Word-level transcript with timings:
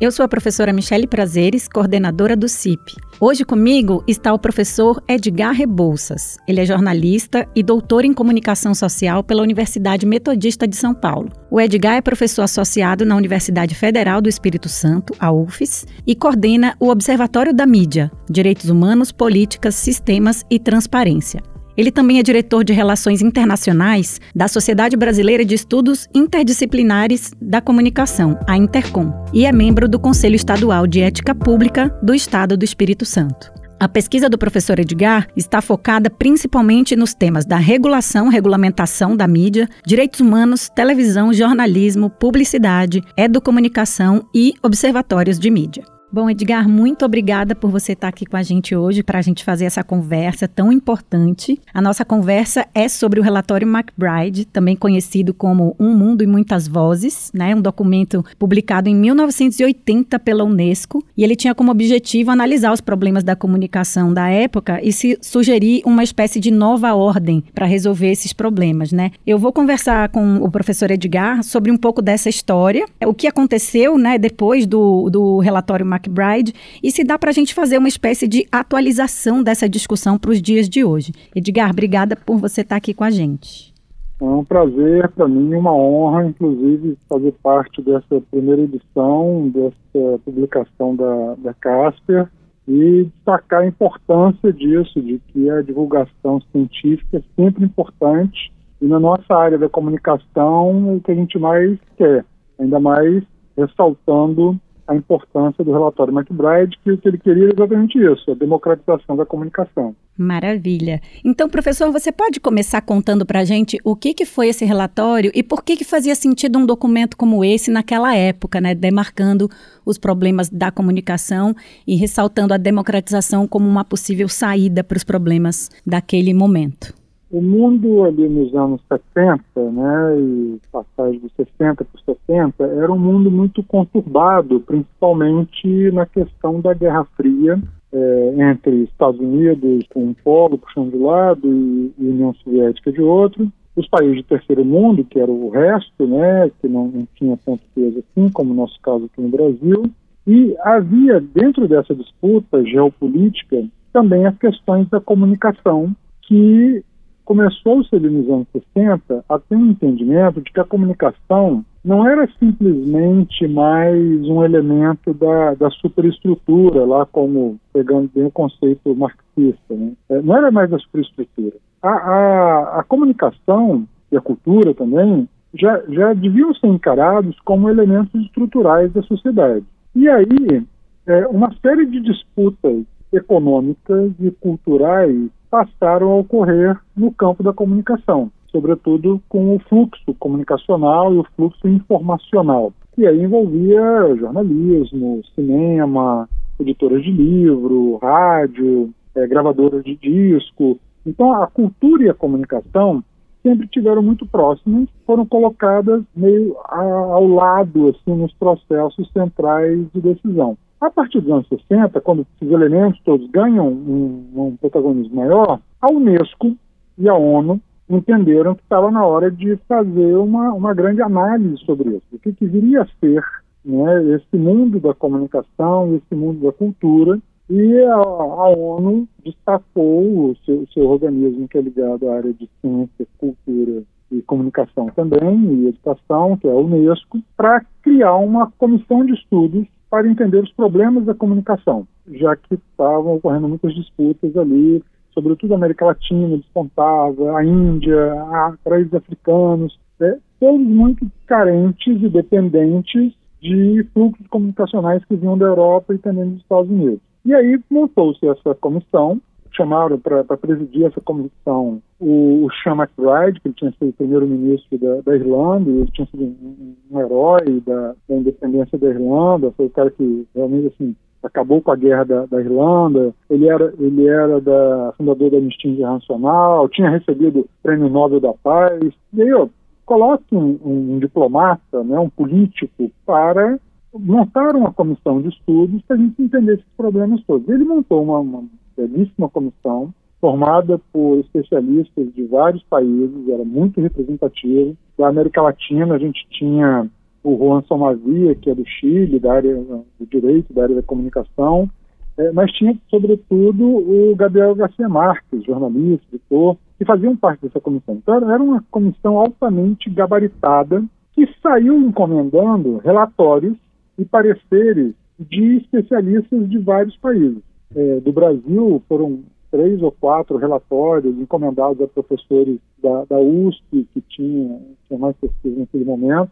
Eu 0.00 0.12
sou 0.12 0.24
a 0.24 0.28
professora 0.28 0.72
Michele 0.72 1.08
Prazeres, 1.08 1.66
coordenadora 1.66 2.36
do 2.36 2.48
CIP. 2.48 2.94
Hoje 3.18 3.44
comigo 3.44 4.04
está 4.06 4.32
o 4.32 4.38
professor 4.38 5.02
Edgar 5.08 5.52
Rebouças. 5.52 6.36
Ele 6.46 6.60
é 6.60 6.64
jornalista 6.64 7.48
e 7.52 7.64
doutor 7.64 8.04
em 8.04 8.14
comunicação 8.14 8.76
social 8.76 9.24
pela 9.24 9.42
Universidade 9.42 10.06
Metodista 10.06 10.68
de 10.68 10.76
São 10.76 10.94
Paulo. 10.94 11.30
O 11.50 11.60
Edgar 11.60 11.96
é 11.96 12.00
professor 12.00 12.42
associado 12.42 13.04
na 13.04 13.16
Universidade 13.16 13.74
Federal 13.74 14.20
do 14.20 14.28
Espírito 14.28 14.68
Santo, 14.68 15.14
a 15.18 15.32
UFES, 15.32 15.84
e 16.06 16.14
coordena 16.14 16.76
o 16.78 16.90
Observatório 16.90 17.52
da 17.52 17.66
Mídia, 17.66 18.08
Direitos 18.30 18.70
Humanos, 18.70 19.10
Políticas, 19.10 19.74
Sistemas 19.74 20.44
e 20.48 20.60
Transparência. 20.60 21.42
Ele 21.78 21.92
também 21.92 22.18
é 22.18 22.24
diretor 22.24 22.64
de 22.64 22.72
Relações 22.72 23.22
Internacionais 23.22 24.20
da 24.34 24.48
Sociedade 24.48 24.96
Brasileira 24.96 25.44
de 25.44 25.54
Estudos 25.54 26.08
Interdisciplinares 26.12 27.30
da 27.40 27.60
Comunicação, 27.60 28.36
a 28.48 28.56
Intercom, 28.56 29.12
e 29.32 29.46
é 29.46 29.52
membro 29.52 29.88
do 29.88 29.96
Conselho 29.96 30.34
Estadual 30.34 30.88
de 30.88 31.00
Ética 31.00 31.36
Pública 31.36 31.96
do 32.02 32.12
Estado 32.12 32.56
do 32.56 32.64
Espírito 32.64 33.04
Santo. 33.04 33.52
A 33.78 33.88
pesquisa 33.88 34.28
do 34.28 34.36
professor 34.36 34.80
Edgar 34.80 35.28
está 35.36 35.62
focada 35.62 36.10
principalmente 36.10 36.96
nos 36.96 37.14
temas 37.14 37.46
da 37.46 37.58
regulação, 37.58 38.28
regulamentação 38.28 39.16
da 39.16 39.28
mídia, 39.28 39.68
direitos 39.86 40.18
humanos, 40.18 40.68
televisão, 40.68 41.32
jornalismo, 41.32 42.10
publicidade, 42.10 43.04
educomunicação 43.16 44.28
e 44.34 44.52
observatórios 44.64 45.38
de 45.38 45.48
mídia. 45.48 45.97
Bom, 46.10 46.30
Edgar, 46.30 46.66
muito 46.66 47.04
obrigada 47.04 47.54
por 47.54 47.70
você 47.70 47.92
estar 47.92 48.08
aqui 48.08 48.24
com 48.24 48.38
a 48.38 48.42
gente 48.42 48.74
hoje 48.74 49.02
para 49.02 49.18
a 49.18 49.22
gente 49.22 49.44
fazer 49.44 49.66
essa 49.66 49.84
conversa 49.84 50.48
tão 50.48 50.72
importante. 50.72 51.60
A 51.72 51.82
nossa 51.82 52.02
conversa 52.02 52.66
é 52.74 52.88
sobre 52.88 53.20
o 53.20 53.22
relatório 53.22 53.68
McBride, 53.68 54.46
também 54.46 54.74
conhecido 54.74 55.34
como 55.34 55.76
Um 55.78 55.94
Mundo 55.94 56.24
e 56.24 56.26
Muitas 56.26 56.66
Vozes, 56.66 57.30
né? 57.34 57.54
Um 57.54 57.60
documento 57.60 58.24
publicado 58.38 58.88
em 58.88 58.94
1980 58.94 60.18
pela 60.18 60.44
Unesco 60.44 61.04
e 61.14 61.22
ele 61.22 61.36
tinha 61.36 61.54
como 61.54 61.70
objetivo 61.70 62.30
analisar 62.30 62.72
os 62.72 62.80
problemas 62.80 63.22
da 63.22 63.36
comunicação 63.36 64.10
da 64.10 64.30
época 64.30 64.80
e 64.82 64.90
se 64.94 65.18
sugerir 65.20 65.82
uma 65.84 66.02
espécie 66.02 66.40
de 66.40 66.50
nova 66.50 66.94
ordem 66.94 67.44
para 67.54 67.66
resolver 67.66 68.10
esses 68.10 68.32
problemas, 68.32 68.92
né? 68.92 69.10
Eu 69.26 69.38
vou 69.38 69.52
conversar 69.52 70.08
com 70.08 70.36
o 70.36 70.50
professor 70.50 70.90
Edgar 70.90 71.44
sobre 71.44 71.70
um 71.70 71.76
pouco 71.76 72.00
dessa 72.00 72.30
história, 72.30 72.86
o 73.04 73.12
que 73.12 73.26
aconteceu, 73.26 73.98
né, 73.98 74.16
depois 74.16 74.66
do, 74.66 75.10
do 75.10 75.38
relatório 75.40 75.84
McBride 75.98 76.52
e 76.82 76.90
se 76.90 77.04
dá 77.04 77.18
para 77.18 77.30
a 77.30 77.32
gente 77.32 77.54
fazer 77.54 77.78
uma 77.78 77.88
espécie 77.88 78.28
de 78.28 78.46
atualização 78.50 79.42
dessa 79.42 79.68
discussão 79.68 80.18
para 80.18 80.30
os 80.30 80.40
dias 80.40 80.68
de 80.68 80.84
hoje. 80.84 81.12
Edgar, 81.34 81.70
obrigada 81.70 82.16
por 82.16 82.38
você 82.38 82.60
estar 82.60 82.76
aqui 82.76 82.94
com 82.94 83.04
a 83.04 83.10
gente. 83.10 83.72
É 84.20 84.24
um 84.24 84.44
prazer 84.44 85.08
para 85.10 85.28
mim, 85.28 85.54
uma 85.54 85.72
honra, 85.72 86.26
inclusive, 86.26 86.98
fazer 87.08 87.32
parte 87.40 87.80
dessa 87.80 88.20
primeira 88.30 88.62
edição, 88.62 89.48
dessa 89.48 90.18
publicação 90.24 90.96
da, 90.96 91.34
da 91.36 91.54
Casper 91.54 92.28
e 92.66 93.04
destacar 93.04 93.62
a 93.62 93.66
importância 93.66 94.52
disso, 94.52 95.00
de 95.00 95.20
que 95.28 95.48
a 95.48 95.62
divulgação 95.62 96.40
científica 96.52 97.18
é 97.18 97.22
sempre 97.42 97.64
importante 97.64 98.52
e 98.80 98.86
na 98.86 98.98
nossa 99.00 99.34
área 99.34 99.56
da 99.56 99.68
comunicação 99.68 100.90
é 100.90 100.96
o 100.96 101.00
que 101.00 101.12
a 101.12 101.14
gente 101.14 101.38
mais 101.38 101.78
quer, 101.96 102.24
ainda 102.58 102.78
mais 102.78 103.22
ressaltando 103.56 104.58
a 104.88 104.96
importância 104.96 105.62
do 105.62 105.70
relatório 105.70 106.18
McBride, 106.18 106.78
que 106.82 106.90
o 106.90 106.98
que 106.98 107.08
ele 107.08 107.18
queria 107.18 107.44
era 107.44 107.52
exatamente 107.54 107.98
isso, 107.98 108.30
a 108.30 108.34
democratização 108.34 109.14
da 109.14 109.26
comunicação. 109.26 109.94
Maravilha. 110.16 111.00
Então, 111.22 111.48
professor, 111.48 111.92
você 111.92 112.10
pode 112.10 112.40
começar 112.40 112.80
contando 112.80 113.26
para 113.26 113.40
a 113.40 113.44
gente 113.44 113.78
o 113.84 113.94
que, 113.94 114.14
que 114.14 114.24
foi 114.24 114.48
esse 114.48 114.64
relatório 114.64 115.30
e 115.34 115.42
por 115.42 115.62
que, 115.62 115.76
que 115.76 115.84
fazia 115.84 116.14
sentido 116.14 116.58
um 116.58 116.64
documento 116.64 117.16
como 117.16 117.44
esse 117.44 117.70
naquela 117.70 118.16
época, 118.16 118.60
né, 118.60 118.74
demarcando 118.74 119.48
os 119.84 119.98
problemas 119.98 120.48
da 120.48 120.70
comunicação 120.70 121.54
e 121.86 121.94
ressaltando 121.94 122.54
a 122.54 122.56
democratização 122.56 123.46
como 123.46 123.68
uma 123.68 123.84
possível 123.84 124.28
saída 124.28 124.82
para 124.82 124.96
os 124.96 125.04
problemas 125.04 125.70
daquele 125.86 126.32
momento? 126.32 126.94
O 127.30 127.42
mundo 127.42 128.04
ali 128.04 128.26
nos 128.26 128.54
anos 128.54 128.80
70, 128.88 129.42
né, 129.70 130.18
e 130.18 130.60
passagem 130.72 131.20
dos 131.20 131.32
60 131.32 131.84
para 131.84 131.86
os 131.94 132.04
70, 132.04 132.64
era 132.64 132.90
um 132.90 132.98
mundo 132.98 133.30
muito 133.30 133.62
conturbado, 133.62 134.60
principalmente 134.60 135.90
na 135.92 136.06
questão 136.06 136.60
da 136.60 136.72
Guerra 136.72 137.04
Fria, 137.16 137.60
é, 137.92 138.34
entre 138.50 138.84
Estados 138.84 139.20
Unidos 139.20 139.84
com 139.92 140.04
um 140.04 140.14
polo 140.14 140.58
puxando 140.58 140.92
de 140.92 140.98
lado 140.98 141.46
e, 141.46 141.92
e 141.98 142.08
União 142.08 142.34
Soviética 142.34 142.90
de 142.92 143.02
outro, 143.02 143.50
os 143.76 143.86
países 143.88 144.16
do 144.16 144.24
terceiro 144.24 144.64
mundo, 144.64 145.04
que 145.04 145.20
era 145.20 145.30
o 145.30 145.50
resto, 145.50 146.06
né, 146.06 146.50
que 146.60 146.68
não, 146.68 146.88
não 146.88 147.06
tinha 147.14 147.38
tanto 147.44 147.62
peso 147.74 147.98
assim, 147.98 148.30
como 148.30 148.52
o 148.52 148.56
nosso 148.56 148.78
caso 148.80 149.04
aqui 149.04 149.20
no 149.20 149.28
Brasil, 149.28 149.84
e 150.26 150.56
havia 150.62 151.20
dentro 151.20 151.68
dessa 151.68 151.94
disputa 151.94 152.64
geopolítica 152.64 153.64
também 153.92 154.26
as 154.26 154.36
questões 154.38 154.88
da 154.88 155.00
comunicação 155.00 155.94
que 156.22 156.84
começou-se 157.28 157.94
ali 157.94 158.08
nos 158.08 158.26
anos 158.30 158.46
60 158.74 159.22
a 159.28 159.38
ter 159.38 159.54
um 159.54 159.66
entendimento 159.66 160.40
de 160.40 160.50
que 160.50 160.60
a 160.60 160.64
comunicação 160.64 161.62
não 161.84 162.08
era 162.08 162.26
simplesmente 162.38 163.46
mais 163.46 164.26
um 164.26 164.42
elemento 164.42 165.12
da, 165.12 165.52
da 165.52 165.68
superestrutura, 165.68 166.86
lá 166.86 167.04
como 167.04 167.60
pegando 167.70 168.10
bem 168.14 168.24
o 168.24 168.30
conceito 168.30 168.96
marxista, 168.96 169.74
né? 169.74 169.92
é, 170.08 170.22
não 170.22 170.38
era 170.38 170.50
mais 170.50 170.72
a 170.72 170.78
superestrutura. 170.78 171.56
A, 171.82 171.90
a, 171.90 172.80
a 172.80 172.84
comunicação 172.84 173.86
e 174.10 174.16
a 174.16 174.22
cultura 174.22 174.72
também 174.72 175.28
já, 175.52 175.82
já 175.86 176.14
deviam 176.14 176.54
ser 176.54 176.68
encarados 176.68 177.38
como 177.40 177.68
elementos 177.68 178.18
estruturais 178.22 178.90
da 178.94 179.02
sociedade. 179.02 179.66
E 179.94 180.08
aí, 180.08 180.64
é, 181.06 181.26
uma 181.26 181.54
série 181.60 181.84
de 181.84 182.00
disputas 182.00 182.84
econômicas 183.12 184.12
e 184.18 184.30
culturais 184.30 185.28
passaram 185.50 186.10
a 186.12 186.16
ocorrer 186.16 186.78
no 186.96 187.12
campo 187.12 187.42
da 187.42 187.52
comunicação, 187.52 188.30
sobretudo 188.50 189.20
com 189.28 189.54
o 189.54 189.58
fluxo 189.60 190.14
comunicacional 190.18 191.14
e 191.14 191.18
o 191.18 191.26
fluxo 191.36 191.68
informacional, 191.68 192.72
que 192.94 193.06
aí 193.06 193.22
envolvia 193.22 194.16
jornalismo, 194.16 195.22
cinema, 195.34 196.28
editoras 196.60 197.02
de 197.02 197.10
livro, 197.10 197.96
rádio, 197.98 198.90
é, 199.14 199.26
gravadoras 199.26 199.84
de 199.84 199.96
disco. 199.96 200.78
Então, 201.06 201.32
a 201.32 201.46
cultura 201.46 202.04
e 202.04 202.10
a 202.10 202.14
comunicação 202.14 203.02
sempre 203.42 203.66
tiveram 203.68 204.02
muito 204.02 204.26
próximas, 204.26 204.88
foram 205.06 205.24
colocadas 205.24 206.02
meio 206.14 206.56
a, 206.64 206.80
ao 206.80 207.26
lado 207.26 207.88
assim 207.88 208.16
nos 208.16 208.32
processos 208.34 209.10
centrais 209.12 209.86
de 209.94 210.00
decisão. 210.00 210.56
A 210.80 210.90
partir 210.90 211.20
dos 211.20 211.32
anos 211.32 211.48
60, 211.48 212.00
quando 212.00 212.26
esses 212.36 212.52
elementos 212.52 213.00
todos 213.04 213.28
ganham 213.30 213.68
um, 213.68 214.26
um 214.36 214.56
protagonismo 214.56 215.16
maior, 215.16 215.60
a 215.80 215.90
Unesco 215.90 216.56
e 216.96 217.08
a 217.08 217.14
ONU 217.14 217.60
entenderam 217.90 218.54
que 218.54 218.62
estava 218.62 218.90
na 218.90 219.04
hora 219.04 219.30
de 219.30 219.56
fazer 219.68 220.16
uma, 220.16 220.52
uma 220.52 220.72
grande 220.74 221.02
análise 221.02 221.56
sobre 221.64 221.90
isso, 221.90 222.04
o 222.12 222.18
que, 222.18 222.32
que 222.32 222.46
viria 222.46 222.82
a 222.82 222.88
ser 223.00 223.22
né, 223.64 224.14
esse 224.14 224.36
mundo 224.36 224.78
da 224.78 224.94
comunicação, 224.94 225.96
esse 225.96 226.14
mundo 226.14 226.44
da 226.46 226.52
cultura, 226.52 227.18
e 227.50 227.82
a, 227.84 227.94
a 227.94 228.48
ONU 228.50 229.08
destacou 229.24 230.30
o 230.30 230.36
seu, 230.44 230.66
seu, 230.72 230.86
organismo 230.88 231.48
que 231.48 231.58
é 231.58 231.62
ligado 231.62 232.08
à 232.08 232.16
área 232.16 232.32
de 232.32 232.48
ciência, 232.60 233.06
cultura 233.16 233.82
e 234.12 234.22
comunicação 234.22 234.86
também, 234.94 235.54
e 235.54 235.68
educação, 235.68 236.36
que 236.36 236.46
é 236.46 236.52
a 236.52 236.56
Unesco, 236.56 237.20
para 237.36 237.64
criar 237.82 238.16
uma 238.16 238.52
comissão 238.58 239.04
de 239.04 239.14
estudos 239.14 239.66
para 239.90 240.08
entender 240.08 240.42
os 240.42 240.52
problemas 240.52 241.04
da 241.04 241.14
comunicação, 241.14 241.86
já 242.12 242.36
que 242.36 242.54
estavam 242.54 243.16
ocorrendo 243.16 243.48
muitas 243.48 243.74
disputas 243.74 244.36
ali, 244.36 244.82
sobretudo 245.12 245.52
a 245.52 245.56
América 245.56 245.86
Latina 245.86 246.36
despontava, 246.36 247.36
a 247.36 247.44
Índia, 247.44 248.12
a 248.12 248.54
países 248.64 248.92
africanos, 248.94 249.78
né, 249.98 250.18
todos 250.38 250.66
muito 250.66 251.06
carentes 251.26 252.02
e 252.02 252.08
dependentes 252.08 253.14
de 253.40 253.86
fluxos 253.94 254.26
comunicacionais 254.28 255.04
que 255.04 255.16
vinham 255.16 255.38
da 255.38 255.46
Europa 255.46 255.94
e 255.94 255.98
também 255.98 256.30
dos 256.30 256.40
Estados 256.40 256.70
Unidos. 256.70 257.00
E 257.24 257.34
aí 257.34 257.60
montou-se 257.70 258.26
essa 258.26 258.54
comissão, 258.54 259.20
chamaram 259.52 259.98
para 259.98 260.36
presidir 260.36 260.86
essa 260.86 261.00
comissão 261.00 261.80
o, 262.00 262.46
o 262.46 262.48
Sean 262.62 262.76
McBride, 262.76 263.40
que 263.40 263.52
tinha 263.52 263.72
sido 263.72 263.92
primeiro-ministro 263.92 264.78
da, 264.78 265.00
da, 265.00 265.16
Irlanda, 265.16 265.70
ele 265.70 265.90
tinha 265.92 266.06
sido 266.06 266.24
um, 266.24 266.76
um 266.90 267.00
herói 267.00 267.62
da, 267.66 267.94
da, 268.08 268.16
independência 268.16 268.78
da 268.78 268.88
Irlanda, 268.88 269.52
foi 269.56 269.66
o 269.66 269.70
cara 269.70 269.90
que 269.90 270.26
realmente 270.34 270.68
assim, 270.68 270.94
acabou 271.22 271.60
com 271.60 271.72
a 271.72 271.76
guerra 271.76 272.04
da, 272.04 272.26
da, 272.26 272.40
Irlanda, 272.40 273.12
ele 273.28 273.48
era, 273.48 273.72
ele 273.78 274.06
era 274.06 274.40
da, 274.40 274.92
fundador 274.96 275.30
da 275.30 275.38
Anistia 275.38 275.70
Internacional, 275.70 276.68
tinha 276.68 276.90
recebido 276.90 277.40
o 277.40 277.48
Prêmio 277.62 277.88
Nobel 277.88 278.20
da 278.20 278.32
Paz. 278.32 278.80
E 279.12 279.22
aí, 279.22 279.32
ó, 279.32 279.48
coloque 279.84 280.34
um, 280.34 280.58
um, 280.64 280.98
diplomata, 280.98 281.82
né, 281.82 281.98
um 281.98 282.10
político, 282.10 282.90
para 283.04 283.58
montar 283.92 284.54
uma 284.54 284.72
comissão 284.72 285.20
de 285.20 285.28
estudos 285.30 285.82
para 285.82 285.96
a 285.96 285.98
gente 285.98 286.22
entender 286.22 286.54
esses 286.54 286.66
problemas 286.76 287.22
todos. 287.24 287.48
Ele 287.48 287.64
montou 287.64 288.02
uma, 288.02 288.20
uma 288.20 288.44
belíssima 288.78 289.28
comissão, 289.28 289.92
formada 290.20 290.80
por 290.92 291.18
especialistas 291.18 292.12
de 292.14 292.24
vários 292.24 292.62
países, 292.64 293.28
era 293.28 293.44
muito 293.44 293.80
representativo. 293.80 294.76
Da 294.96 295.08
América 295.08 295.42
Latina, 295.42 295.94
a 295.94 295.98
gente 295.98 296.26
tinha 296.30 296.88
o 297.22 297.36
Juan 297.36 297.62
Somavia, 297.62 298.34
que 298.34 298.50
é 298.50 298.54
do 298.54 298.64
Chile, 298.66 299.18
da 299.18 299.34
área 299.34 299.54
do 299.56 300.06
direito, 300.06 300.52
da 300.52 300.64
área 300.64 300.76
da 300.76 300.82
comunicação, 300.82 301.68
é, 302.16 302.32
mas 302.32 302.50
tinha, 302.52 302.76
sobretudo, 302.90 303.64
o 303.64 304.14
Gabriel 304.16 304.54
Garcia 304.54 304.88
Marques, 304.88 305.44
jornalista, 305.44 306.04
editor, 306.12 306.56
que 306.76 306.84
faziam 306.84 307.16
parte 307.16 307.42
dessa 307.42 307.60
comissão. 307.60 307.94
Então, 307.94 308.14
era 308.14 308.42
uma 308.42 308.64
comissão 308.70 309.18
altamente 309.18 309.88
gabaritada 309.88 310.82
que 311.12 311.28
saiu 311.40 311.76
encomendando 311.78 312.78
relatórios 312.78 313.56
e 313.96 314.04
pareceres 314.04 314.94
de 315.18 315.56
especialistas 315.56 316.48
de 316.48 316.58
vários 316.58 316.96
países. 316.96 317.42
É, 317.74 318.00
do 318.00 318.12
Brasil, 318.12 318.82
foram 318.88 319.22
três 319.50 319.82
ou 319.82 319.92
quatro 319.92 320.36
relatórios 320.36 321.18
encomendados 321.18 321.80
a 321.80 321.86
professores 321.86 322.58
da, 322.82 323.04
da 323.04 323.18
USP, 323.18 323.86
que 323.92 324.00
tinha, 324.08 324.60
tinha 324.86 324.98
mais 324.98 325.16
pesquisa 325.16 325.60
naquele 325.60 325.84
momento, 325.84 326.30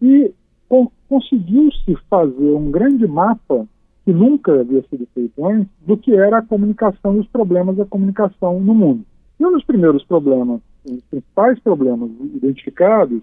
e 0.00 0.32
conseguiu-se 1.08 1.96
fazer 2.10 2.52
um 2.52 2.70
grande 2.70 3.06
mapa 3.06 3.66
que 4.04 4.12
nunca 4.12 4.60
havia 4.60 4.82
sido 4.88 5.06
feito 5.14 5.44
antes 5.44 5.70
do 5.86 5.96
que 5.96 6.14
era 6.14 6.38
a 6.38 6.42
comunicação 6.42 7.16
e 7.16 7.20
os 7.20 7.28
problemas 7.28 7.76
da 7.76 7.84
comunicação 7.84 8.60
no 8.60 8.74
mundo. 8.74 9.04
E 9.38 9.44
um 9.44 9.52
dos 9.52 9.64
primeiros 9.64 10.04
problemas, 10.04 10.60
um 10.88 10.94
dos 10.94 11.04
principais 11.04 11.58
problemas 11.60 12.10
identificados 12.34 13.20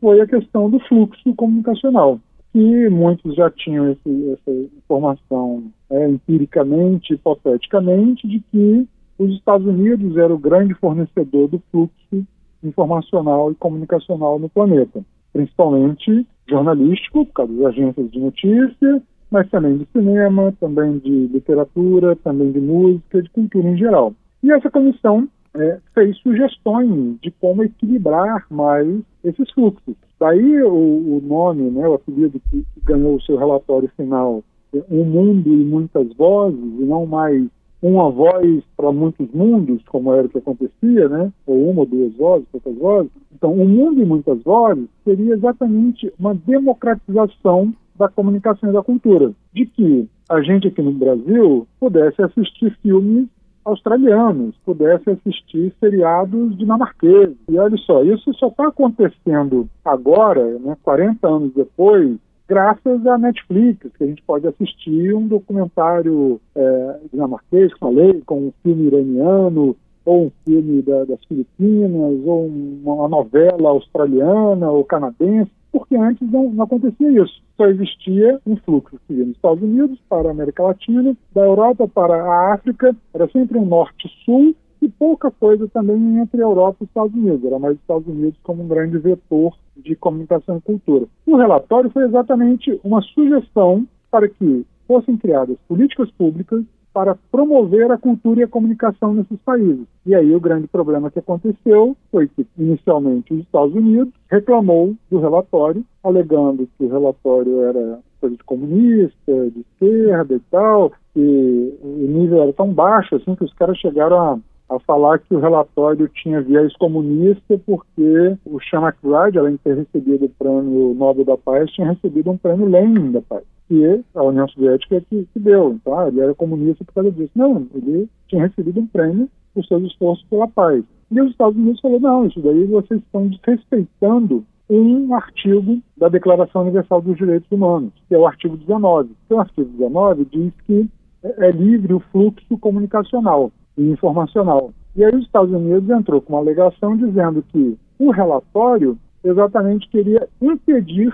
foi 0.00 0.20
a 0.20 0.26
questão 0.26 0.68
do 0.68 0.80
fluxo 0.80 1.34
comunicacional, 1.34 2.20
que 2.54 2.88
muitos 2.88 3.34
já 3.34 3.50
tinham 3.50 3.90
esse, 3.90 4.30
essa 4.30 4.50
informação 4.78 5.64
é, 5.90 6.08
empiricamente, 6.08 7.12
hipoteticamente, 7.12 8.26
de 8.26 8.40
que 8.50 8.88
os 9.18 9.34
Estados 9.34 9.66
Unidos 9.66 10.16
era 10.16 10.32
o 10.32 10.38
grande 10.38 10.72
fornecedor 10.74 11.48
do 11.48 11.62
fluxo 11.70 12.26
informacional 12.62 13.52
e 13.52 13.54
comunicacional 13.56 14.38
no 14.38 14.48
planeta 14.48 15.04
principalmente 15.34 16.26
jornalístico, 16.48 17.26
por 17.26 17.32
causa 17.32 17.52
das 17.52 17.66
agências 17.66 18.10
de 18.10 18.20
notícia, 18.20 19.02
mas 19.30 19.50
também 19.50 19.76
de 19.76 19.86
cinema, 19.92 20.54
também 20.60 20.98
de 20.98 21.26
literatura, 21.26 22.16
também 22.16 22.52
de 22.52 22.60
música, 22.60 23.20
de 23.20 23.28
cultura 23.30 23.68
em 23.68 23.76
geral. 23.76 24.14
E 24.42 24.52
essa 24.52 24.70
comissão 24.70 25.28
é, 25.56 25.78
fez 25.92 26.16
sugestões 26.18 27.18
de 27.20 27.30
como 27.32 27.64
equilibrar 27.64 28.46
mais 28.48 28.88
esses 29.24 29.50
fluxos. 29.50 29.96
Daí 30.24 30.62
o, 30.62 30.72
o 30.72 31.22
nome, 31.22 31.70
né, 31.70 31.86
o 31.86 31.92
apelido 31.92 32.40
que, 32.48 32.64
que 32.72 32.80
ganhou 32.82 33.16
o 33.16 33.20
seu 33.20 33.36
relatório 33.36 33.90
final, 33.94 34.42
é 34.74 34.82
Um 34.90 35.04
Mundo 35.04 35.46
e 35.52 35.64
Muitas 35.66 36.10
Vozes, 36.14 36.58
e 36.58 36.82
não 36.82 37.04
mais 37.04 37.46
uma 37.82 38.10
voz 38.10 38.64
para 38.74 38.90
muitos 38.90 39.30
mundos, 39.34 39.82
como 39.84 40.14
era 40.14 40.26
o 40.26 40.30
que 40.30 40.38
acontecia, 40.38 41.10
né? 41.10 41.30
ou 41.46 41.68
uma 41.68 41.80
ou 41.80 41.86
duas 41.86 42.16
vozes, 42.16 42.46
outras 42.54 42.74
vozes. 42.78 43.12
Então, 43.34 43.52
um 43.52 43.68
mundo 43.68 44.00
e 44.00 44.06
muitas 44.06 44.42
vozes 44.42 44.88
seria 45.04 45.34
exatamente 45.34 46.10
uma 46.18 46.34
democratização 46.34 47.74
da 47.94 48.08
comunicação 48.08 48.70
e 48.70 48.72
da 48.72 48.82
cultura, 48.82 49.30
de 49.52 49.66
que 49.66 50.08
a 50.26 50.40
gente 50.40 50.68
aqui 50.68 50.80
no 50.80 50.92
Brasil 50.92 51.66
pudesse 51.78 52.22
assistir 52.22 52.74
filmes 52.80 53.28
australianos, 53.64 54.54
pudesse 54.64 55.10
assistir 55.10 55.72
seriados 55.80 56.56
dinamarqueses. 56.56 57.36
E 57.48 57.58
olha 57.58 57.76
só, 57.78 58.02
isso 58.04 58.32
só 58.34 58.48
está 58.48 58.68
acontecendo 58.68 59.68
agora, 59.84 60.58
né, 60.58 60.76
40 60.82 61.26
anos 61.26 61.54
depois, 61.54 62.16
graças 62.48 63.06
à 63.06 63.16
Netflix, 63.16 63.90
que 63.96 64.04
a 64.04 64.06
gente 64.06 64.22
pode 64.22 64.46
assistir 64.46 65.14
um 65.14 65.26
documentário 65.26 66.40
é, 66.54 67.00
dinamarquês, 67.12 67.72
falei, 67.78 68.22
com 68.26 68.48
um 68.48 68.52
filme 68.62 68.86
iraniano, 68.86 69.76
ou 70.04 70.26
um 70.26 70.30
filme 70.44 70.82
da, 70.82 71.04
das 71.04 71.22
Filipinas, 71.24 72.20
ou 72.24 72.46
uma 72.46 73.08
novela 73.08 73.70
australiana 73.70 74.70
ou 74.70 74.84
canadense, 74.84 75.50
porque 75.72 75.96
antes 75.96 76.30
não, 76.30 76.50
não, 76.50 76.64
acontecia 76.64 77.10
isso. 77.22 77.42
Só 77.56 77.66
existia 77.66 78.38
um 78.46 78.56
fluxo 78.56 78.98
que 79.06 79.14
ia 79.14 79.24
nos 79.24 79.36
Estados 79.36 79.62
Unidos 79.62 79.98
para 80.08 80.28
a 80.28 80.30
América 80.30 80.62
Latina, 80.62 81.16
da 81.34 81.42
Europa 81.42 81.88
para 81.88 82.14
a 82.14 82.54
África, 82.54 82.94
era 83.12 83.28
sempre 83.28 83.58
um 83.58 83.64
norte-sul, 83.64 84.54
e 84.84 84.88
pouca 84.88 85.30
coisa 85.30 85.66
também 85.68 86.18
entre 86.18 86.42
a 86.42 86.44
Europa 86.44 86.78
e 86.80 86.84
os 86.84 86.90
Estados 86.90 87.14
Unidos. 87.14 87.44
Era 87.44 87.58
mais 87.58 87.74
os 87.74 87.80
Estados 87.80 88.06
Unidos 88.06 88.38
como 88.42 88.62
um 88.62 88.68
grande 88.68 88.98
vetor 88.98 89.56
de 89.76 89.96
comunicação 89.96 90.58
e 90.58 90.60
cultura. 90.60 91.06
O 91.26 91.36
relatório 91.36 91.90
foi 91.90 92.04
exatamente 92.04 92.78
uma 92.84 93.00
sugestão 93.00 93.86
para 94.10 94.28
que 94.28 94.64
fossem 94.86 95.16
criadas 95.16 95.56
políticas 95.66 96.10
públicas 96.12 96.62
para 96.94 97.16
promover 97.32 97.90
a 97.90 97.98
cultura 97.98 98.40
e 98.40 98.44
a 98.44 98.48
comunicação 98.48 99.12
nesses 99.12 99.38
países. 99.44 99.84
E 100.06 100.14
aí 100.14 100.32
o 100.32 100.40
grande 100.40 100.68
problema 100.68 101.10
que 101.10 101.18
aconteceu 101.18 101.96
foi 102.12 102.28
que, 102.28 102.46
inicialmente, 102.56 103.34
os 103.34 103.40
Estados 103.40 103.74
Unidos 103.74 104.14
reclamou 104.30 104.94
do 105.10 105.18
relatório, 105.18 105.84
alegando 106.04 106.68
que 106.78 106.84
o 106.84 106.88
relatório 106.88 107.62
era 107.62 107.98
coisa 108.20 108.36
de 108.36 108.44
comunista, 108.44 109.50
de 109.50 109.60
esquerda 109.60 110.36
e 110.36 110.40
tal, 110.50 110.92
e 111.16 111.74
o 111.82 112.06
nível 112.08 112.42
era 112.42 112.52
tão 112.52 112.72
baixo 112.72 113.16
assim 113.16 113.34
que 113.34 113.44
os 113.44 113.52
caras 113.54 113.76
chegaram 113.76 114.16
a 114.16 114.38
a 114.68 114.78
falar 114.80 115.18
que 115.18 115.34
o 115.34 115.38
relatório 115.38 116.08
tinha 116.08 116.40
viés 116.40 116.74
comunista 116.76 117.60
porque 117.66 118.36
o 118.44 118.58
McBride, 118.72 119.38
além 119.38 119.52
de 119.52 119.58
ter 119.58 119.76
recebido 119.76 120.24
o 120.24 120.28
prêmio 120.30 120.94
Nobel 120.94 121.24
da 121.24 121.36
Paz, 121.36 121.70
tinha 121.70 121.90
recebido 121.90 122.30
um 122.30 122.36
prêmio 122.36 122.66
Lenin 122.66 123.12
da 123.12 123.20
Paz, 123.20 123.44
que 123.68 124.04
a 124.14 124.22
União 124.22 124.48
Soviética 124.48 125.00
que, 125.08 125.26
que 125.32 125.40
deu. 125.40 125.72
Então, 125.74 126.08
ele 126.08 126.20
era 126.20 126.34
comunista 126.34 126.84
por 126.84 126.94
causa 126.94 127.10
disso. 127.10 127.32
Não, 127.34 127.66
ele 127.74 128.08
tinha 128.28 128.46
recebido 128.46 128.80
um 128.80 128.86
prêmio 128.86 129.28
por 129.54 129.64
seus 129.64 129.84
esforços 129.84 130.24
pela 130.28 130.48
paz. 130.48 130.84
E 131.10 131.20
os 131.20 131.30
Estados 131.30 131.56
Unidos 131.56 131.80
falaram, 131.80 132.00
não, 132.00 132.26
isso 132.26 132.40
daí 132.40 132.66
vocês 132.66 133.00
estão 133.00 133.28
desrespeitando 133.28 134.44
um 134.68 135.14
artigo 135.14 135.80
da 135.96 136.08
Declaração 136.08 136.62
Universal 136.62 137.02
dos 137.02 137.16
Direitos 137.16 137.50
Humanos, 137.50 137.92
que 138.08 138.14
é 138.14 138.18
o 138.18 138.26
artigo 138.26 138.56
19. 138.56 139.10
Então, 139.26 139.38
o 139.38 139.40
artigo 139.40 139.70
19 139.70 140.24
diz 140.24 140.52
que 140.66 140.88
é, 141.22 141.48
é 141.48 141.52
livre 141.52 141.94
o 141.94 142.00
fluxo 142.00 142.58
comunicacional 142.58 143.52
e 143.76 143.90
informacional. 143.90 144.72
E 144.96 145.04
aí 145.04 145.14
os 145.14 145.24
Estados 145.24 145.52
Unidos 145.52 145.90
entrou 145.90 146.20
com 146.20 146.32
uma 146.32 146.40
alegação 146.40 146.96
dizendo 146.96 147.42
que 147.52 147.76
o 147.98 148.10
relatório 148.10 148.98
exatamente 149.22 149.88
queria 149.88 150.28
impedir 150.40 151.12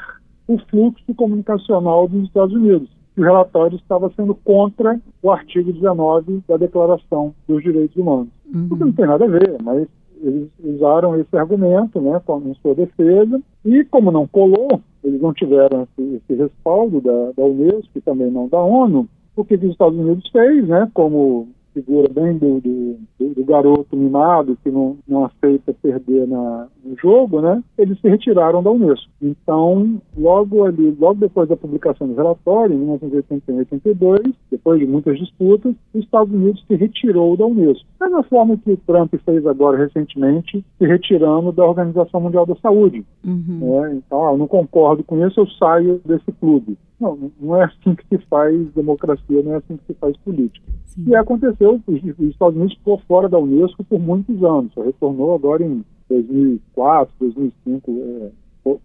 o 0.50 0.59
fluxo 0.69 1.14
comunicacional 1.14 2.09
dos 2.09 2.25
Estados 2.25 2.54
Unidos. 2.54 2.88
O 3.16 3.23
relatório 3.23 3.76
estava 3.76 4.11
sendo 4.16 4.35
contra 4.35 5.00
o 5.23 5.30
artigo 5.30 5.73
19 5.73 6.42
da 6.49 6.57
Declaração 6.57 7.33
dos 7.47 7.62
Direitos 7.62 7.97
Humanos. 7.97 8.28
Uhum. 8.52 8.66
O 8.71 8.76
que 8.76 8.85
não 8.85 8.92
tem 8.92 9.07
nada 9.07 9.25
a 9.26 9.28
ver, 9.28 9.57
mas 9.62 9.87
eles 10.21 10.49
usaram 10.62 11.19
esse 11.21 11.37
argumento 11.37 12.00
né, 12.00 12.21
em 12.47 12.54
sua 12.54 12.75
defesa, 12.75 13.40
e 13.64 13.85
como 13.85 14.11
não 14.11 14.26
colou, 14.26 14.80
eles 15.04 15.21
não 15.21 15.33
tiveram 15.33 15.83
esse, 15.83 16.16
esse 16.16 16.35
respaldo 16.35 17.00
da, 17.00 17.33
da 17.37 17.45
Unesco 17.45 17.90
e 17.95 18.00
também 18.00 18.30
não 18.30 18.49
da 18.49 18.61
ONU, 18.61 19.09
o 19.37 19.45
que 19.45 19.54
os 19.54 19.62
Estados 19.62 19.99
Unidos 19.99 20.28
fez, 20.30 20.66
né, 20.66 20.90
como 20.92 21.49
figura 21.73 22.09
bem 22.12 22.37
do, 22.37 22.61
do, 22.61 22.99
do, 23.40 23.44
garoto 23.44 23.97
mimado 23.97 24.56
que 24.62 24.70
não, 24.70 24.97
não 25.06 25.25
aceita 25.25 25.73
perder 25.73 26.26
na, 26.26 26.66
no 26.85 26.97
jogo, 26.97 27.40
né? 27.40 27.62
Eles 27.78 28.00
se 28.00 28.09
retiraram 28.09 28.62
da 28.62 28.70
Unesco. 28.70 29.11
Então, 29.20 30.00
logo 30.16 30.64
ali, 30.64 30.97
logo 30.99 31.20
depois 31.20 31.49
da 31.49 31.56
publicação 31.56 32.09
do 32.09 32.14
relatório, 32.14 32.75
em 32.75 32.78
1981 32.78 33.61
82, 33.61 34.35
depois 34.50 34.80
de 34.80 34.87
muitas 34.87 35.18
disputas, 35.18 35.75
os 35.94 36.04
Estados 36.04 36.32
Unidos 36.32 36.64
se 36.66 36.75
retirou 36.75 37.37
da 37.37 37.47
Unesco. 37.47 37.87
Da 37.99 38.06
mesma 38.06 38.23
forma 38.25 38.56
que 38.56 38.73
o 38.73 38.76
Trump 38.76 39.14
fez 39.25 39.47
agora 39.47 39.78
recentemente, 39.78 40.64
se 40.78 40.87
retirando 40.87 41.52
da 41.52 41.64
Organização 41.64 42.20
Mundial 42.20 42.47
da 42.47 42.56
Saúde. 42.56 43.04
Uhum. 43.25 43.80
Né? 43.82 43.94
Então, 43.97 44.26
ah, 44.26 44.32
eu 44.32 44.38
não 44.38 44.47
concordo 44.47 45.04
com 45.04 45.25
isso, 45.26 45.40
eu 45.40 45.47
saio 45.47 46.00
desse 46.04 46.32
clube. 46.32 46.76
Não, 47.00 47.33
não 47.40 47.57
é 47.57 47.64
assim 47.64 47.95
que 47.95 48.07
se 48.09 48.19
faz 48.26 48.71
democracia, 48.75 49.42
não 49.42 49.54
é 49.54 49.57
assim 49.57 49.76
que 49.76 49.87
se 49.87 49.95
faz 49.95 50.16
política. 50.19 50.66
Sim. 50.87 51.04
E 51.07 51.14
aconteceu, 51.16 51.80
os, 51.87 52.02
os 52.02 52.28
Estados 52.28 52.57
Unidos 52.57 52.76
ficou 52.76 52.99
fora 53.09 53.28
da 53.28 53.38
Unesco 53.38 53.83
por 53.85 53.99
muitos 53.99 54.42
anos, 54.45 54.73
só 54.75 54.83
retornou 54.83 55.35
agora 55.35 55.64
em 55.64 55.85
2004, 56.11 57.14
2005, 57.19 57.90
é, 57.90 58.30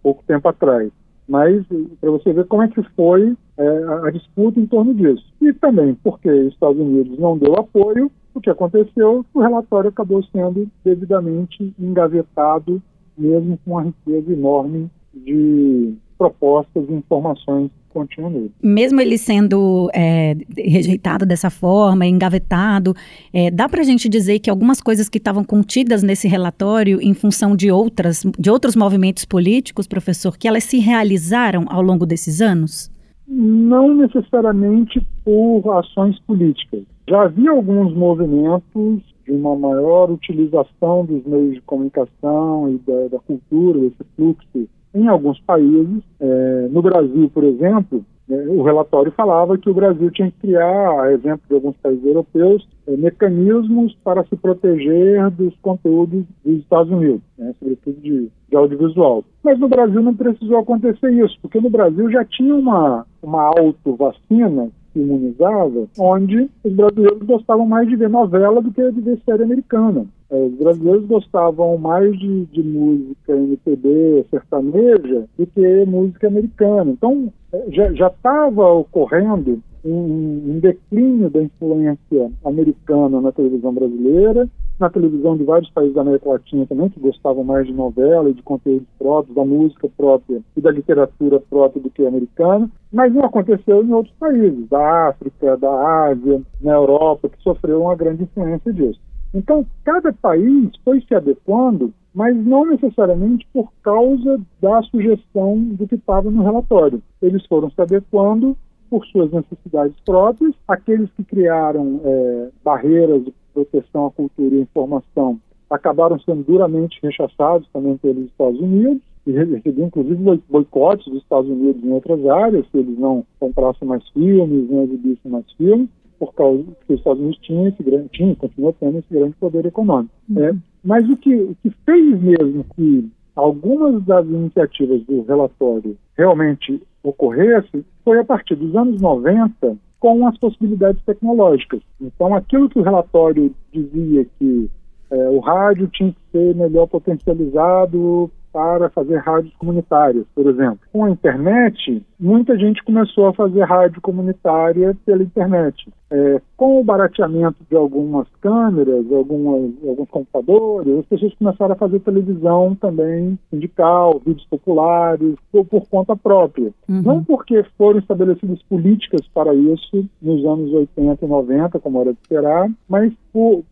pouco 0.02 0.24
tempo 0.26 0.48
atrás. 0.48 0.90
Mas 1.28 1.64
para 2.00 2.10
você 2.10 2.32
ver 2.32 2.46
como 2.46 2.62
é 2.62 2.68
que 2.68 2.82
foi 2.94 3.36
é, 3.58 3.84
a 4.04 4.10
disputa 4.10 4.60
em 4.60 4.66
torno 4.66 4.94
disso. 4.94 5.24
E 5.40 5.52
também 5.52 5.94
porque 6.02 6.30
os 6.30 6.52
Estados 6.52 6.78
Unidos 6.78 7.18
não 7.18 7.36
deu 7.36 7.54
apoio, 7.54 8.10
o 8.32 8.40
que 8.40 8.50
aconteceu, 8.50 9.24
o 9.32 9.40
relatório 9.40 9.88
acabou 9.88 10.22
sendo 10.24 10.68
devidamente 10.84 11.74
engavetado, 11.78 12.82
mesmo 13.16 13.58
com 13.64 13.72
uma 13.72 13.82
riqueza 13.82 14.32
enorme 14.32 14.90
de 15.14 15.96
propostas 16.16 16.84
e 16.88 16.92
informações 16.92 17.70
que 17.70 17.92
continham 17.92 18.30
nele. 18.30 18.52
Mesmo 18.62 19.00
ele 19.00 19.18
sendo 19.18 19.90
é, 19.94 20.36
rejeitado 20.56 21.24
dessa 21.24 21.50
forma, 21.50 22.06
engavetado, 22.06 22.94
é, 23.32 23.50
dá 23.50 23.68
para 23.68 23.80
a 23.80 23.84
gente 23.84 24.08
dizer 24.08 24.38
que 24.38 24.50
algumas 24.50 24.80
coisas 24.80 25.08
que 25.08 25.18
estavam 25.18 25.44
contidas 25.44 26.02
nesse 26.02 26.28
relatório, 26.28 27.00
em 27.00 27.14
função 27.14 27.56
de 27.56 27.70
outras, 27.70 28.24
de 28.38 28.50
outros 28.50 28.76
movimentos 28.76 29.24
políticos, 29.24 29.86
professor, 29.86 30.36
que 30.36 30.48
elas 30.48 30.64
se 30.64 30.78
realizaram 30.78 31.64
ao 31.68 31.82
longo 31.82 32.06
desses 32.06 32.40
anos? 32.40 32.90
Não 33.28 33.94
necessariamente 33.94 35.04
por 35.24 35.62
ações 35.78 36.18
políticas. 36.20 36.82
Já 37.08 37.22
havia 37.22 37.50
alguns 37.50 37.94
movimentos 37.94 39.02
de 39.26 39.32
uma 39.32 39.56
maior 39.56 40.10
utilização 40.10 41.04
dos 41.04 41.24
meios 41.24 41.54
de 41.54 41.60
comunicação 41.62 42.70
e 42.70 42.78
da, 42.78 43.08
da 43.08 43.18
cultura, 43.18 43.80
desse 43.80 44.04
fluxo, 44.16 44.68
em 44.96 45.06
alguns 45.08 45.38
países. 45.40 46.02
É, 46.18 46.68
no 46.70 46.80
Brasil, 46.80 47.30
por 47.32 47.44
exemplo, 47.44 48.04
é, 48.28 48.34
o 48.48 48.62
relatório 48.62 49.12
falava 49.12 49.56
que 49.56 49.70
o 49.70 49.74
Brasil 49.74 50.10
tinha 50.10 50.30
que 50.30 50.40
criar, 50.40 51.02
a 51.02 51.12
exemplo 51.12 51.42
de 51.48 51.54
alguns 51.54 51.76
países 51.76 52.04
europeus, 52.04 52.66
é, 52.88 52.96
mecanismos 52.96 53.94
para 54.02 54.24
se 54.24 54.36
proteger 54.36 55.30
dos 55.30 55.54
conteúdos 55.62 56.24
dos 56.44 56.58
Estados 56.58 56.90
Unidos, 56.90 57.20
né, 57.38 57.54
sobretudo 57.58 58.00
de, 58.00 58.28
de, 58.48 58.56
audiovisual. 58.56 59.24
Mas 59.44 59.58
no 59.58 59.68
Brasil 59.68 60.02
não 60.02 60.14
precisou 60.14 60.58
acontecer 60.58 61.12
isso, 61.12 61.38
porque 61.40 61.60
no 61.60 61.70
Brasil 61.70 62.10
já 62.10 62.24
tinha 62.24 62.54
uma, 62.54 63.06
uma 63.22 63.42
auto-vacina 63.42 64.70
imunizava, 64.94 65.86
onde 65.98 66.50
os 66.64 66.72
brasileiros 66.72 67.22
gostavam 67.22 67.66
mais 67.66 67.86
de 67.86 67.96
ver 67.96 68.08
novela 68.08 68.62
do 68.62 68.72
que 68.72 68.90
de 68.92 69.00
ver 69.02 69.20
série 69.24 69.42
americana. 69.42 70.06
É, 70.28 70.36
os 70.36 70.54
brasileiros 70.54 71.06
gostavam 71.06 71.78
mais 71.78 72.18
de, 72.18 72.46
de 72.46 72.62
música 72.62 73.32
MPB, 73.32 74.26
sertaneja, 74.30 75.24
do 75.38 75.46
que 75.46 75.84
música 75.86 76.26
americana. 76.26 76.90
Então, 76.90 77.32
é, 77.52 77.70
já 77.70 78.08
estava 78.08 78.72
ocorrendo 78.72 79.62
um, 79.84 80.54
um, 80.54 80.58
declínio 80.58 81.30
da 81.30 81.42
influência 81.42 82.30
americana 82.44 83.20
na 83.20 83.30
televisão 83.30 83.72
brasileira, 83.72 84.48
na 84.80 84.90
televisão 84.90 85.36
de 85.36 85.44
vários 85.44 85.70
países 85.70 85.94
da 85.94 86.02
América 86.02 86.28
Latina 86.28 86.66
também, 86.66 86.88
que 86.88 87.00
gostavam 87.00 87.44
mais 87.44 87.66
de 87.66 87.72
novela 87.72 88.28
e 88.28 88.34
de 88.34 88.42
conteúdos 88.42 88.88
próprios, 88.98 89.34
da 89.34 89.44
música 89.44 89.88
própria 89.96 90.42
e 90.56 90.60
da 90.60 90.72
literatura 90.72 91.40
própria 91.40 91.80
do 91.80 91.88
que 91.88 92.04
americana, 92.04 92.68
mas 92.92 93.14
não 93.14 93.24
aconteceu 93.24 93.84
em 93.84 93.92
outros 93.92 94.14
países, 94.16 94.68
da 94.68 95.08
África, 95.08 95.56
da 95.56 96.08
Ásia, 96.08 96.42
na 96.60 96.72
Europa, 96.72 97.28
que 97.28 97.42
sofreram 97.42 97.82
uma 97.82 97.94
grande 97.94 98.24
influência 98.24 98.72
disso. 98.72 99.00
Então, 99.36 99.66
cada 99.84 100.14
país 100.14 100.70
foi 100.82 101.02
se 101.02 101.14
adequando, 101.14 101.92
mas 102.14 102.34
não 102.34 102.64
necessariamente 102.64 103.46
por 103.52 103.70
causa 103.82 104.40
da 104.62 104.80
sugestão 104.84 105.58
do 105.58 105.86
que 105.86 105.96
estava 105.96 106.30
no 106.30 106.42
relatório. 106.42 107.02
Eles 107.20 107.44
foram 107.44 107.70
se 107.70 107.78
adequando 107.78 108.56
por 108.88 109.04
suas 109.04 109.30
necessidades 109.30 109.94
próprias. 110.06 110.54
Aqueles 110.66 111.10
que 111.10 111.22
criaram 111.22 112.00
é, 112.02 112.48
barreiras 112.64 113.26
de 113.26 113.34
proteção 113.52 114.06
à 114.06 114.10
cultura 114.10 114.54
e 114.54 114.58
à 114.60 114.62
informação 114.62 115.38
acabaram 115.68 116.18
sendo 116.20 116.42
duramente 116.42 116.98
rechaçados 117.02 117.68
também 117.74 117.98
pelos 117.98 118.24
Estados 118.24 118.58
Unidos 118.58 119.02
e 119.26 119.32
recebiam 119.32 119.88
inclusive 119.88 120.42
boicotes 120.48 121.12
dos 121.12 121.22
Estados 121.22 121.50
Unidos 121.50 121.84
em 121.84 121.92
outras 121.92 122.24
áreas, 122.26 122.64
se 122.70 122.78
eles 122.78 122.98
não 122.98 123.22
comprassem 123.38 123.86
mais 123.86 124.08
filmes, 124.10 124.70
não 124.70 124.84
exibissem 124.84 125.30
mais 125.30 125.52
filmes, 125.52 125.90
por 126.18 126.34
causa 126.34 126.64
que 126.86 126.92
os 126.92 126.98
Estados 126.98 127.20
Unidos 127.20 127.38
tinham 127.42 127.68
esse 127.68 127.82
grande, 127.82 128.08
tinha, 128.10 128.34
continua 128.36 128.72
tendo 128.78 128.98
esse 128.98 129.12
grande 129.12 129.34
poder 129.36 129.66
econômico. 129.66 130.14
Uhum. 130.28 130.44
É, 130.44 130.54
mas 130.84 131.08
o 131.08 131.16
que, 131.16 131.34
o 131.34 131.56
que 131.62 131.70
fez 131.84 132.20
mesmo 132.22 132.64
que 132.74 133.10
algumas 133.34 134.02
das 134.04 134.26
iniciativas 134.26 135.02
do 135.04 135.22
relatório 135.22 135.96
realmente 136.16 136.82
ocorresse 137.02 137.84
foi 138.04 138.18
a 138.18 138.24
partir 138.24 138.54
dos 138.54 138.74
anos 138.74 139.00
90 139.00 139.76
com 139.98 140.26
as 140.26 140.36
possibilidades 140.38 141.02
tecnológicas. 141.04 141.80
Então, 142.00 142.34
aquilo 142.34 142.68
que 142.68 142.78
o 142.78 142.82
relatório 142.82 143.54
dizia 143.72 144.26
que 144.38 144.70
é, 145.10 145.28
o 145.28 145.38
rádio 145.38 145.88
tinha 145.88 146.12
que 146.12 146.18
ser 146.32 146.54
melhor 146.54 146.86
potencializado 146.86 148.30
para 148.52 148.88
fazer 148.88 149.18
rádios 149.18 149.54
comunitárias, 149.56 150.24
por 150.34 150.46
exemplo. 150.46 150.78
Com 150.90 151.04
a 151.04 151.10
internet, 151.10 152.02
muita 152.18 152.58
gente 152.58 152.82
começou 152.84 153.26
a 153.26 153.34
fazer 153.34 153.62
rádio 153.64 154.00
comunitária 154.00 154.96
pela 155.04 155.22
internet. 155.22 155.92
É, 156.10 156.40
com 156.56 156.80
o 156.80 156.84
barateamento 156.84 157.56
de 157.68 157.76
algumas 157.76 158.28
câmeras, 158.40 159.10
algumas, 159.12 159.72
alguns 159.86 160.08
computadores, 160.08 160.98
as 160.98 161.06
pessoas 161.06 161.34
começaram 161.34 161.72
a 161.72 161.78
fazer 161.78 162.00
televisão 162.00 162.76
também 162.76 163.38
sindical, 163.50 164.20
vídeos 164.24 164.46
populares, 164.46 165.34
ou 165.52 165.64
por 165.64 165.86
conta 165.88 166.14
própria. 166.14 166.72
Uhum. 166.88 167.02
Não 167.02 167.24
porque 167.24 167.64
foram 167.76 167.98
estabelecidas 167.98 168.62
políticas 168.64 169.26
para 169.34 169.52
isso 169.54 170.08
nos 170.22 170.44
anos 170.44 170.72
80 170.72 171.24
e 171.24 171.28
90, 171.28 171.78
como 171.80 172.00
era 172.00 172.12
de 172.12 172.20
esperar, 172.20 172.70
mas 172.88 173.12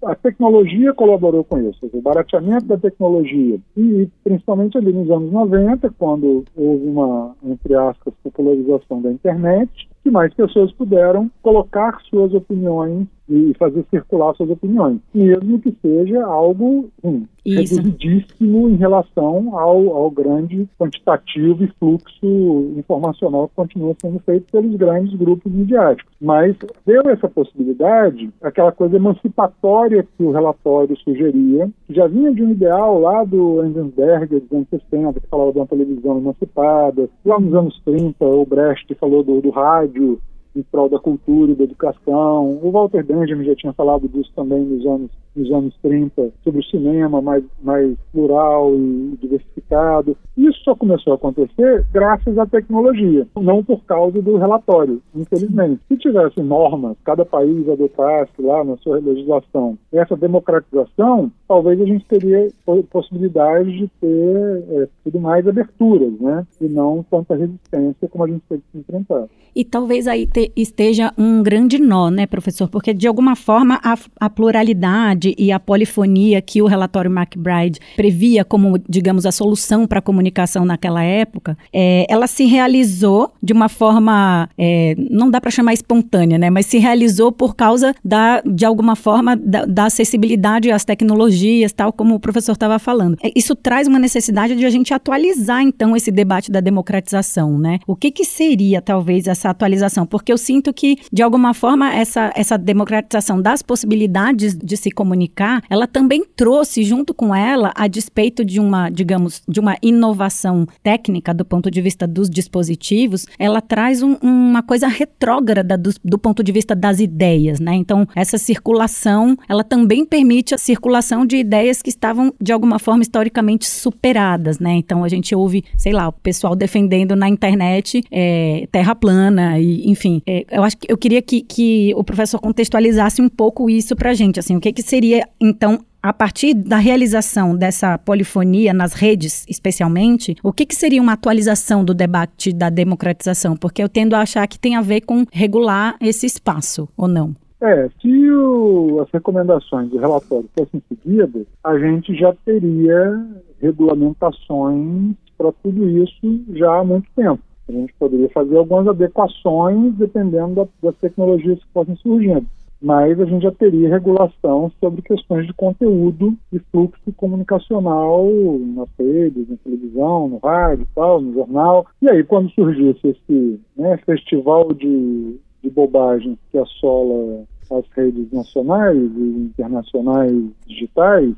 a 0.04 0.14
tecnologia 0.14 0.92
colaborou 0.92 1.42
com 1.44 1.58
isso. 1.58 1.88
O 1.92 2.02
barateamento 2.02 2.66
da 2.66 2.76
tecnologia 2.76 3.58
e 3.76 4.08
principalmente 4.22 4.76
ali 4.76 4.92
nos 4.92 5.10
anos 5.10 5.32
90, 5.32 5.90
quando 5.98 6.44
houve 6.54 6.86
uma, 6.86 7.34
entre 7.42 7.74
aspas, 7.74 8.12
popularização 8.22 9.00
da 9.00 9.10
internet, 9.10 9.88
que 10.02 10.10
mais 10.10 10.34
pessoas 10.34 10.70
puderam 10.72 11.30
colocar 11.42 11.98
suas 12.10 12.23
opiniões 12.32 13.06
e 13.28 13.54
fazer 13.58 13.84
circular 13.90 14.34
suas 14.34 14.50
opiniões, 14.50 15.00
mesmo 15.14 15.58
que 15.58 15.74
seja 15.80 16.24
algo 16.24 16.90
hum, 17.02 17.24
reduzidíssimo 17.44 18.68
em 18.68 18.76
relação 18.76 19.58
ao, 19.58 19.96
ao 19.96 20.10
grande 20.10 20.68
quantitativo 20.78 21.64
e 21.64 21.72
fluxo 21.78 22.74
informacional 22.76 23.48
que 23.48 23.54
continua 23.54 23.96
sendo 24.00 24.18
feito 24.20 24.50
pelos 24.52 24.76
grandes 24.76 25.14
grupos 25.14 25.50
midiáticos. 25.50 26.12
Mas 26.20 26.56
deu 26.86 27.02
essa 27.06 27.28
possibilidade, 27.28 28.30
aquela 28.42 28.72
coisa 28.72 28.96
emancipatória 28.96 30.06
que 30.16 30.22
o 30.22 30.32
relatório 30.32 30.96
sugeria, 30.98 31.70
que 31.86 31.94
já 31.94 32.06
vinha 32.06 32.32
de 32.32 32.42
um 32.42 32.50
ideal 32.50 33.00
lá 33.00 33.24
do 33.24 33.64
Enzensberger 33.64 34.40
dos 34.40 34.52
anos 34.52 34.68
60, 34.68 35.20
que 35.20 35.28
falava 35.28 35.52
de 35.52 35.58
uma 35.58 35.66
televisão 35.66 36.18
emancipada, 36.18 37.08
lá 37.24 37.40
nos 37.40 37.54
anos 37.54 37.80
30 37.84 38.24
o 38.24 38.44
Brecht 38.44 38.94
falou 38.96 39.22
do, 39.22 39.40
do 39.40 39.50
rádio 39.50 40.20
em 40.56 40.62
prol 40.62 40.88
da 40.88 40.98
cultura 40.98 41.52
e 41.52 41.54
da 41.54 41.64
educação. 41.64 42.58
O 42.62 42.70
Walter 42.70 43.04
Benjamin 43.04 43.44
já 43.44 43.54
tinha 43.54 43.72
falado 43.72 44.08
disso 44.08 44.30
também 44.34 44.62
nos 44.62 44.86
anos, 44.86 45.10
nos 45.34 45.50
anos 45.50 45.74
30, 45.82 46.30
sobre 46.42 46.60
o 46.60 46.64
cinema 46.64 47.20
mais, 47.20 47.44
mais 47.62 47.96
plural 48.12 48.74
e 48.74 49.18
diversificado. 49.20 50.16
Isso 50.36 50.58
só 50.64 50.74
começou 50.74 51.12
a 51.12 51.16
acontecer 51.16 51.84
graças 51.92 52.38
à 52.38 52.46
tecnologia, 52.46 53.26
não 53.36 53.62
por 53.64 53.84
causa 53.84 54.20
do 54.20 54.36
relatório, 54.36 55.02
infelizmente. 55.14 55.80
Se 55.88 55.96
tivesse 55.96 56.40
normas, 56.42 56.96
cada 57.04 57.24
país 57.24 57.68
adotasse 57.68 58.32
lá 58.40 58.64
na 58.64 58.76
sua 58.78 58.98
legislação 58.98 59.76
essa 59.92 60.16
democratização, 60.16 61.30
talvez 61.48 61.80
a 61.80 61.84
gente 61.84 62.04
teria 62.06 62.48
possibilidade 62.90 63.72
de 63.78 63.88
ter 64.00 64.64
é, 64.70 64.88
tudo 65.04 65.20
mais 65.20 65.46
aberturas, 65.46 66.12
né? 66.20 66.46
E 66.60 66.66
não 66.66 67.04
tanta 67.10 67.34
resistência 67.34 68.08
como 68.08 68.24
a 68.24 68.28
gente 68.28 68.42
teve 68.48 68.62
que 68.70 68.78
enfrentar. 68.78 69.26
E 69.54 69.64
talvez 69.64 70.08
aí 70.08 70.26
te, 70.26 70.43
esteja 70.56 71.12
um 71.16 71.42
grande 71.42 71.78
nó, 71.78 72.10
né, 72.10 72.26
professor? 72.26 72.68
Porque, 72.68 72.92
de 72.92 73.06
alguma 73.06 73.36
forma, 73.36 73.80
a, 73.82 73.96
a, 74.20 74.30
pluralidade 74.30 75.34
e 75.38 75.52
a 75.52 75.60
polifonia 75.60 76.40
que 76.40 76.60
o 76.60 76.66
relatório 76.66 77.10
McBride 77.10 77.80
previa 77.96 78.44
como, 78.44 78.78
digamos, 78.88 79.26
a 79.26 79.32
solução 79.32 79.86
para 79.86 79.98
a 79.98 80.02
comunicação 80.02 80.64
naquela 80.64 81.02
época, 81.02 81.56
é, 81.72 82.06
ela 82.08 82.26
se 82.26 82.44
realizou 82.44 83.32
de 83.42 83.52
uma 83.52 83.68
forma, 83.68 84.48
é, 84.58 84.94
não 85.10 85.30
dá 85.30 85.40
para 85.40 85.50
chamar 85.50 85.72
espontânea, 85.72 86.38
né? 86.38 86.50
Mas 86.50 86.66
se 86.66 86.78
realizou 86.78 87.32
por 87.32 87.54
causa, 87.54 87.94
da, 88.04 88.40
de 88.44 88.64
alguma 88.64 88.96
forma, 88.96 89.36
da, 89.36 89.64
da 89.64 89.86
acessibilidade 89.86 90.70
às 90.70 90.84
tecnologias, 90.84 91.72
tal 91.72 91.92
como 91.92 92.14
o 92.14 92.20
professor 92.20 92.52
estava 92.52 92.78
falando. 92.78 93.16
É, 93.22 93.30
isso 93.34 93.54
traz 93.54 93.86
uma 93.86 93.98
necessidade 93.98 94.56
de 94.56 94.64
a 94.64 94.70
gente 94.70 94.92
atualizar, 94.92 95.62
então, 95.62 95.96
esse 95.96 96.10
debate 96.10 96.50
da 96.50 96.60
democratização, 96.60 97.58
né? 97.58 97.78
O 97.86 97.96
que, 97.96 98.10
que 98.10 98.24
seria, 98.24 98.82
talvez, 98.82 99.26
essa 99.26 99.50
atualização, 99.50 100.06
porque 100.06 100.32
eu 100.34 100.38
sinto 100.38 100.72
que, 100.74 100.98
de 101.12 101.22
alguma 101.22 101.54
forma, 101.54 101.94
essa, 101.94 102.32
essa 102.34 102.58
democratização 102.58 103.40
das 103.40 103.62
possibilidades 103.62 104.56
de 104.56 104.76
se 104.76 104.90
comunicar, 104.90 105.62
ela 105.70 105.86
também 105.86 106.24
trouxe 106.36 106.82
junto 106.82 107.14
com 107.14 107.32
ela, 107.34 107.72
a 107.76 107.86
despeito 107.86 108.44
de 108.44 108.58
uma, 108.58 108.90
digamos, 108.90 109.42
de 109.48 109.60
uma 109.60 109.76
inovação 109.80 110.66
técnica 110.82 111.32
do 111.32 111.44
ponto 111.44 111.70
de 111.70 111.80
vista 111.80 112.06
dos 112.06 112.28
dispositivos, 112.28 113.26
ela 113.38 113.60
traz 113.60 114.02
um, 114.02 114.16
uma 114.20 114.62
coisa 114.62 114.88
retrógrada 114.88 115.78
do, 115.78 115.90
do 116.04 116.18
ponto 116.18 116.42
de 116.42 116.50
vista 116.50 116.74
das 116.74 116.98
ideias, 116.98 117.60
né? 117.60 117.74
Então, 117.74 118.06
essa 118.16 118.36
circulação, 118.36 119.36
ela 119.48 119.62
também 119.62 120.04
permite 120.04 120.54
a 120.54 120.58
circulação 120.58 121.24
de 121.24 121.36
ideias 121.36 121.80
que 121.80 121.90
estavam, 121.90 122.34
de 122.40 122.52
alguma 122.52 122.80
forma, 122.80 123.02
historicamente 123.02 123.68
superadas, 123.68 124.58
né? 124.58 124.72
Então, 124.72 125.04
a 125.04 125.08
gente 125.08 125.32
ouve, 125.34 125.62
sei 125.76 125.92
lá, 125.92 126.08
o 126.08 126.12
pessoal 126.12 126.56
defendendo 126.56 127.14
na 127.14 127.28
internet 127.28 128.02
é, 128.10 128.66
terra 128.72 128.96
plana, 128.96 129.60
e 129.60 129.88
enfim. 129.88 130.22
É, 130.26 130.44
eu 130.50 130.62
acho 130.62 130.76
que 130.78 130.90
eu 130.90 130.96
queria 130.96 131.20
que, 131.20 131.42
que 131.42 131.92
o 131.96 132.02
professor 132.02 132.40
contextualizasse 132.40 133.20
um 133.20 133.28
pouco 133.28 133.68
isso 133.68 133.94
para 133.94 134.10
a 134.10 134.14
gente, 134.14 134.40
assim, 134.40 134.56
o 134.56 134.60
que, 134.60 134.72
que 134.72 134.82
seria, 134.82 135.28
então, 135.40 135.80
a 136.02 136.12
partir 136.12 136.54
da 136.54 136.76
realização 136.76 137.56
dessa 137.56 137.98
polifonia 137.98 138.72
nas 138.72 138.92
redes, 138.92 139.44
especialmente, 139.48 140.34
o 140.42 140.52
que, 140.52 140.66
que 140.66 140.74
seria 140.74 141.00
uma 141.00 141.12
atualização 141.12 141.84
do 141.84 141.94
debate 141.94 142.52
da 142.52 142.70
democratização? 142.70 143.56
Porque 143.56 143.82
eu 143.82 143.88
tendo 143.88 144.14
a 144.14 144.20
achar 144.20 144.46
que 144.46 144.58
tem 144.58 144.76
a 144.76 144.82
ver 144.82 145.02
com 145.02 145.24
regular 145.32 145.96
esse 146.00 146.26
espaço, 146.26 146.88
ou 146.96 147.08
não? 147.08 147.34
É, 147.60 147.88
se 148.00 148.30
o, 148.30 149.00
as 149.00 149.10
recomendações 149.10 149.88
do 149.88 149.96
relatório 149.96 150.48
fossem 150.54 150.82
seguidas, 150.88 151.46
a 151.62 151.78
gente 151.78 152.14
já 152.14 152.34
teria 152.44 153.26
regulamentações 153.62 155.14
para 155.38 155.50
tudo 155.62 155.88
isso 155.88 156.44
já 156.50 156.80
há 156.80 156.84
muito 156.84 157.08
tempo. 157.16 157.42
A 157.68 157.72
gente 157.72 157.94
poderia 157.94 158.28
fazer 158.30 158.56
algumas 158.56 158.86
adequações 158.86 159.94
dependendo 159.94 160.54
da, 160.54 160.66
das 160.82 160.96
tecnologias 160.96 161.58
que 161.58 161.72
fossem 161.72 161.96
surgindo. 161.96 162.46
Mas 162.82 163.18
a 163.18 163.24
gente 163.24 163.42
já 163.42 163.50
teria 163.50 163.88
regulação 163.88 164.70
sobre 164.78 165.00
questões 165.00 165.46
de 165.46 165.54
conteúdo 165.54 166.36
e 166.52 166.58
fluxo 166.70 167.12
comunicacional 167.16 168.28
nas 168.74 168.88
redes, 168.98 169.48
na 169.48 169.56
televisão, 169.56 170.28
no 170.28 170.36
rádio, 170.38 170.86
tal, 170.94 171.20
no 171.20 171.32
jornal. 171.32 171.86
E 172.02 172.08
aí, 172.10 172.22
quando 172.22 172.50
surgisse 172.50 173.08
esse 173.08 173.60
né, 173.74 173.96
festival 174.04 174.74
de, 174.74 175.38
de 175.62 175.70
bobagem 175.70 176.38
que 176.52 176.58
assola 176.58 177.44
as 177.70 177.88
redes 177.96 178.30
nacionais 178.30 178.98
e 178.98 179.50
internacionais 179.50 180.44
digitais, 180.66 181.34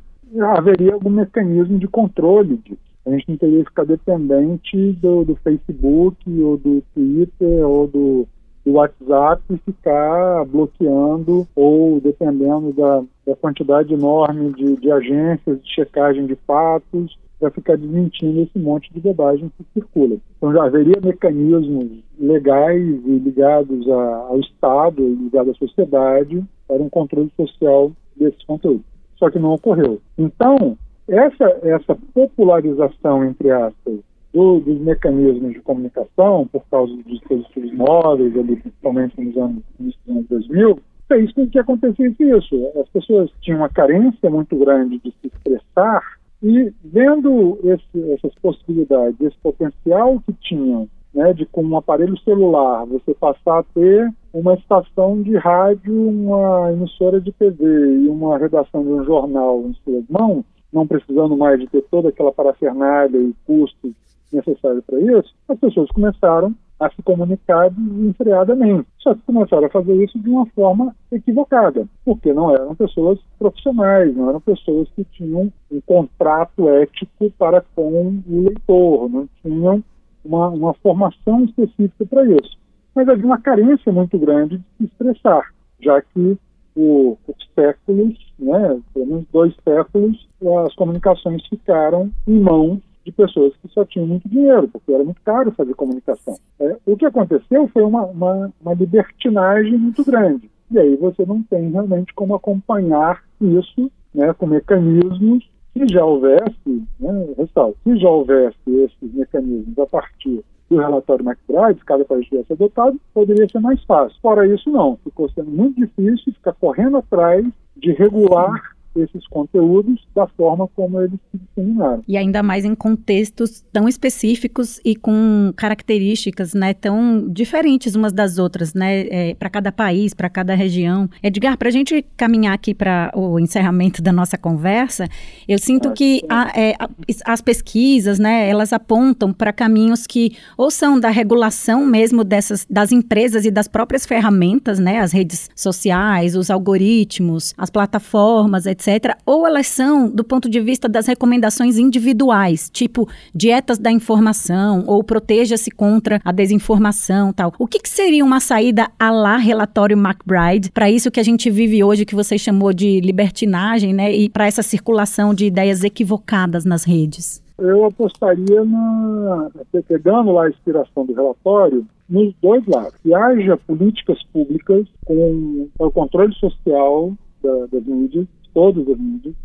haveria 0.57 0.95
algum 0.95 1.09
mecanismo 1.09 1.79
de 1.79 1.87
controle 1.87 2.57
disso. 2.57 2.86
A 3.07 3.11
gente 3.11 3.29
não 3.29 3.37
teria 3.37 3.63
que 3.63 3.69
ficar 3.69 3.85
dependente 3.85 4.91
do, 5.01 5.23
do 5.23 5.35
Facebook 5.37 6.17
ou 6.41 6.57
do 6.57 6.83
Twitter 6.93 7.65
ou 7.65 7.87
do, 7.87 8.27
do 8.65 8.73
WhatsApp 8.73 9.41
ficar 9.63 10.43
bloqueando 10.43 11.47
ou 11.55 12.01
dependendo 12.01 12.73
da, 12.73 13.01
da 13.25 13.35
quantidade 13.37 13.93
enorme 13.93 14.51
de, 14.51 14.75
de 14.75 14.91
agências 14.91 15.63
de 15.63 15.73
checagem 15.73 16.25
de 16.25 16.35
fatos 16.45 17.17
para 17.39 17.49
ficar 17.49 17.77
desmentindo 17.77 18.41
esse 18.41 18.59
monte 18.59 18.91
de 18.93 18.99
bobagem 18.99 19.49
que 19.57 19.65
circula. 19.73 20.17
Então 20.35 20.51
já 20.51 20.65
haveria 20.65 20.99
mecanismos 21.01 22.03
legais 22.19 22.83
e 23.05 23.19
ligados 23.19 23.89
a, 23.89 24.15
ao 24.27 24.39
Estado, 24.41 25.07
ligados 25.07 25.55
à 25.55 25.59
sociedade, 25.59 26.43
para 26.67 26.83
um 26.83 26.89
controle 26.89 27.31
social 27.37 27.93
desses 28.17 28.43
conteúdos. 28.43 28.85
Só 29.15 29.29
que 29.29 29.39
não 29.39 29.53
ocorreu. 29.53 30.01
Então, 30.17 30.77
essa, 31.07 31.59
essa 31.63 31.97
popularização, 32.13 33.23
entre 33.23 33.49
aspas, 33.51 33.99
do, 34.33 34.59
dos 34.59 34.79
mecanismos 34.81 35.53
de 35.53 35.61
comunicação, 35.61 36.47
por 36.51 36.63
causa 36.69 36.93
dos 36.93 37.05
dispositivos 37.05 37.73
móveis, 37.73 38.35
ali, 38.37 38.55
principalmente 38.57 39.21
nos 39.21 39.37
anos, 39.37 39.63
nos 39.79 39.97
anos 40.07 40.27
2000, 40.27 40.79
fez 41.07 41.31
com 41.33 41.47
que 41.47 41.59
acontecesse 41.59 42.23
isso. 42.23 42.71
As 42.79 42.89
pessoas 42.89 43.31
tinham 43.41 43.59
uma 43.59 43.69
carência 43.69 44.29
muito 44.29 44.55
grande 44.57 44.99
de 44.99 45.11
se 45.21 45.27
expressar 45.27 46.01
e 46.43 46.71
vendo 46.83 47.57
esse, 47.63 48.11
essas 48.11 48.33
possibilidades, 48.35 49.19
esse 49.21 49.37
potencial 49.37 50.21
que 50.25 50.33
tinham 50.33 50.87
né, 51.13 51.33
de 51.33 51.45
com 51.47 51.63
um 51.63 51.77
aparelho 51.77 52.17
celular 52.19 52.85
você 52.85 53.13
passar 53.15 53.59
a 53.59 53.63
ter 53.63 54.13
uma 54.31 54.53
estação 54.53 55.21
de 55.23 55.35
rádio, 55.35 56.09
uma 56.09 56.71
emissora 56.71 57.19
de 57.19 57.31
TV 57.31 57.65
e 57.65 58.07
uma 58.07 58.37
redação 58.37 58.83
de 58.83 58.89
um 58.89 59.03
jornal 59.03 59.61
em 59.61 59.73
suas 59.83 60.03
mãos, 60.09 60.45
não 60.71 60.87
precisando 60.87 61.35
mais 61.37 61.59
de 61.59 61.67
ter 61.67 61.83
toda 61.83 62.09
aquela 62.09 62.31
parafernália 62.31 63.17
e 63.17 63.33
custos 63.45 63.93
necessários 64.31 64.83
para 64.85 64.99
isso, 64.99 65.33
as 65.47 65.59
pessoas 65.59 65.89
começaram 65.91 66.53
a 66.79 66.89
se 66.89 67.01
comunicar 67.01 67.69
desenfreadamente. 67.71 68.87
Só 68.99 69.15
que 69.15 69.21
começaram 69.21 69.65
a 69.65 69.69
fazer 69.69 70.03
isso 70.03 70.19
de 70.19 70.29
uma 70.29 70.45
forma 70.47 70.95
equivocada, 71.11 71.87
porque 72.05 72.33
não 72.33 72.51
eram 72.53 72.75
pessoas 72.75 73.19
profissionais, 73.39 74.15
não 74.15 74.29
eram 74.29 74.41
pessoas 74.41 74.87
que 74.95 75.03
tinham 75.05 75.51
um 75.71 75.81
contrato 75.81 76.69
ético 76.69 77.31
para 77.37 77.61
com 77.75 78.21
o 78.27 78.41
leitor, 78.43 79.09
não 79.09 79.27
tinham 79.41 79.83
uma, 80.23 80.49
uma 80.49 80.73
formação 80.75 81.45
específica 81.45 82.05
para 82.05 82.25
isso. 82.25 82.57
Mas 82.93 83.07
havia 83.09 83.25
uma 83.25 83.41
carência 83.41 83.91
muito 83.91 84.17
grande 84.19 84.57
de 84.57 84.63
se 84.77 84.83
expressar, 84.85 85.51
já 85.79 86.01
que 86.01 86.37
por, 86.77 87.17
por 87.25 87.35
séculos, 87.55 88.15
né, 88.37 88.79
pelo 88.93 89.07
menos 89.07 89.25
dois 89.33 89.51
séculos, 89.63 90.27
as 90.63 90.75
comunicações 90.75 91.43
ficaram 91.47 92.11
em 92.27 92.39
mãos 92.39 92.79
de 93.03 93.11
pessoas 93.11 93.55
que 93.57 93.67
só 93.69 93.83
tinham 93.83 94.05
muito 94.05 94.29
dinheiro, 94.29 94.67
porque 94.67 94.93
era 94.93 95.03
muito 95.03 95.19
caro 95.23 95.51
fazer 95.53 95.73
comunicação. 95.73 96.37
É, 96.59 96.77
o 96.85 96.95
que 96.95 97.05
aconteceu 97.05 97.67
foi 97.69 97.81
uma, 97.81 98.05
uma, 98.05 98.51
uma 98.61 98.73
libertinagem 98.75 99.75
muito 99.75 100.05
grande. 100.05 100.51
E 100.69 100.77
aí 100.77 100.95
você 100.97 101.25
não 101.25 101.41
tem 101.41 101.71
realmente 101.71 102.13
como 102.13 102.35
acompanhar 102.35 103.23
isso 103.41 103.89
né, 104.13 104.31
com 104.33 104.45
mecanismos. 104.45 105.49
Se 105.73 105.87
já 105.87 106.05
houvesse, 106.05 106.83
né, 106.99 107.33
ressalto, 107.37 107.77
se 107.83 107.97
já 107.97 108.09
houvesse 108.09 108.57
esses 108.67 109.13
mecanismos 109.13 109.79
a 109.79 109.85
partir 109.87 110.43
do 110.69 110.77
relatório 110.77 111.25
McBride, 111.25 111.83
cada 111.85 112.03
país 112.05 112.25
tivesse 112.27 112.53
adotado, 112.53 112.99
poderia 113.13 113.47
ser 113.47 113.59
mais 113.59 113.83
fácil. 113.83 114.17
Fora 114.21 114.47
isso, 114.47 114.69
não. 114.69 114.97
Ficou 115.03 115.29
sendo 115.29 115.49
muito 115.49 115.79
difícil 115.79 116.33
ficar 116.33 116.53
correndo 116.53 116.97
atrás 116.97 117.45
de 117.75 117.91
regular 117.93 118.76
esses 119.01 119.27
conteúdos 119.27 120.05
da 120.15 120.27
forma 120.27 120.67
como 120.75 121.01
eles 121.01 121.19
se 121.31 121.37
disseminaram. 121.37 122.03
E 122.07 122.17
ainda 122.17 122.41
mais 122.41 122.65
em 122.65 122.75
contextos 122.75 123.63
tão 123.71 123.87
específicos 123.87 124.79
e 124.83 124.95
com 124.95 125.53
características 125.55 126.53
né, 126.53 126.73
tão 126.73 127.27
diferentes 127.29 127.95
umas 127.95 128.13
das 128.13 128.37
outras, 128.37 128.73
né, 128.73 129.07
é, 129.09 129.35
para 129.35 129.49
cada 129.49 129.71
país, 129.71 130.13
para 130.13 130.29
cada 130.29 130.55
região. 130.55 131.09
Edgar, 131.21 131.57
para 131.57 131.69
a 131.69 131.71
gente 131.71 132.05
caminhar 132.15 132.53
aqui 132.53 132.73
para 132.73 133.11
o 133.15 133.39
encerramento 133.39 134.01
da 134.01 134.11
nossa 134.11 134.37
conversa, 134.37 135.07
eu 135.47 135.57
sinto 135.57 135.91
que 135.93 136.21
a, 136.29 136.59
é, 136.59 136.73
a, 136.79 136.89
as 137.25 137.41
pesquisas, 137.41 138.19
né, 138.19 138.49
elas 138.49 138.73
apontam 138.73 139.33
para 139.33 139.53
caminhos 139.53 140.07
que 140.07 140.35
ou 140.57 140.71
são 140.71 140.99
da 140.99 141.09
regulação 141.09 141.85
mesmo 141.85 142.23
dessas 142.23 142.65
das 142.69 142.91
empresas 142.91 143.45
e 143.45 143.51
das 143.51 143.67
próprias 143.67 144.05
ferramentas, 144.05 144.79
né, 144.79 144.99
as 144.99 145.11
redes 145.11 145.49
sociais, 145.55 146.35
os 146.35 146.49
algoritmos, 146.49 147.53
as 147.57 147.69
plataformas, 147.69 148.65
etc 148.65 148.86
ou 149.25 149.45
elas 149.45 149.67
são 149.67 150.09
do 150.09 150.23
ponto 150.23 150.49
de 150.49 150.59
vista 150.59 150.87
das 150.87 151.07
recomendações 151.07 151.77
individuais, 151.77 152.69
tipo 152.69 153.07
dietas 153.33 153.77
da 153.77 153.91
informação 153.91 154.83
ou 154.87 155.03
proteja-se 155.03 155.69
contra 155.71 156.19
a 156.23 156.31
desinformação, 156.31 157.33
tal. 157.33 157.53
O 157.59 157.67
que, 157.67 157.79
que 157.79 157.89
seria 157.89 158.23
uma 158.23 158.39
saída 158.39 158.87
a 158.99 159.09
lá 159.09 159.37
relatório 159.37 159.97
McBride 159.97 160.71
para 160.71 160.89
isso 160.89 161.11
que 161.11 161.19
a 161.19 161.23
gente 161.23 161.49
vive 161.49 161.83
hoje 161.83 162.05
que 162.05 162.15
você 162.15 162.37
chamou 162.37 162.73
de 162.73 162.99
libertinagem, 163.01 163.93
né, 163.93 164.13
e 164.13 164.29
para 164.29 164.47
essa 164.47 164.63
circulação 164.63 165.33
de 165.33 165.45
ideias 165.45 165.83
equivocadas 165.83 166.65
nas 166.65 166.83
redes? 166.83 167.41
Eu 167.57 167.85
apostaria 167.85 168.63
na 168.63 169.49
pegando 169.87 170.31
lá 170.31 170.45
a 170.45 170.49
inspiração 170.49 171.05
do 171.05 171.13
relatório 171.13 171.85
nos 172.07 172.33
dois 172.41 172.63
lados. 172.67 172.93
Que 173.01 173.13
haja 173.13 173.57
políticas 173.57 174.21
públicas 174.31 174.87
com 175.05 175.67
o 175.79 175.91
controle 175.91 176.33
social 176.35 177.13
da, 177.41 177.65
das 177.71 177.83
mídias 177.85 178.27
todas 178.57 178.89
as 178.89 178.97
mídias, 178.97 179.35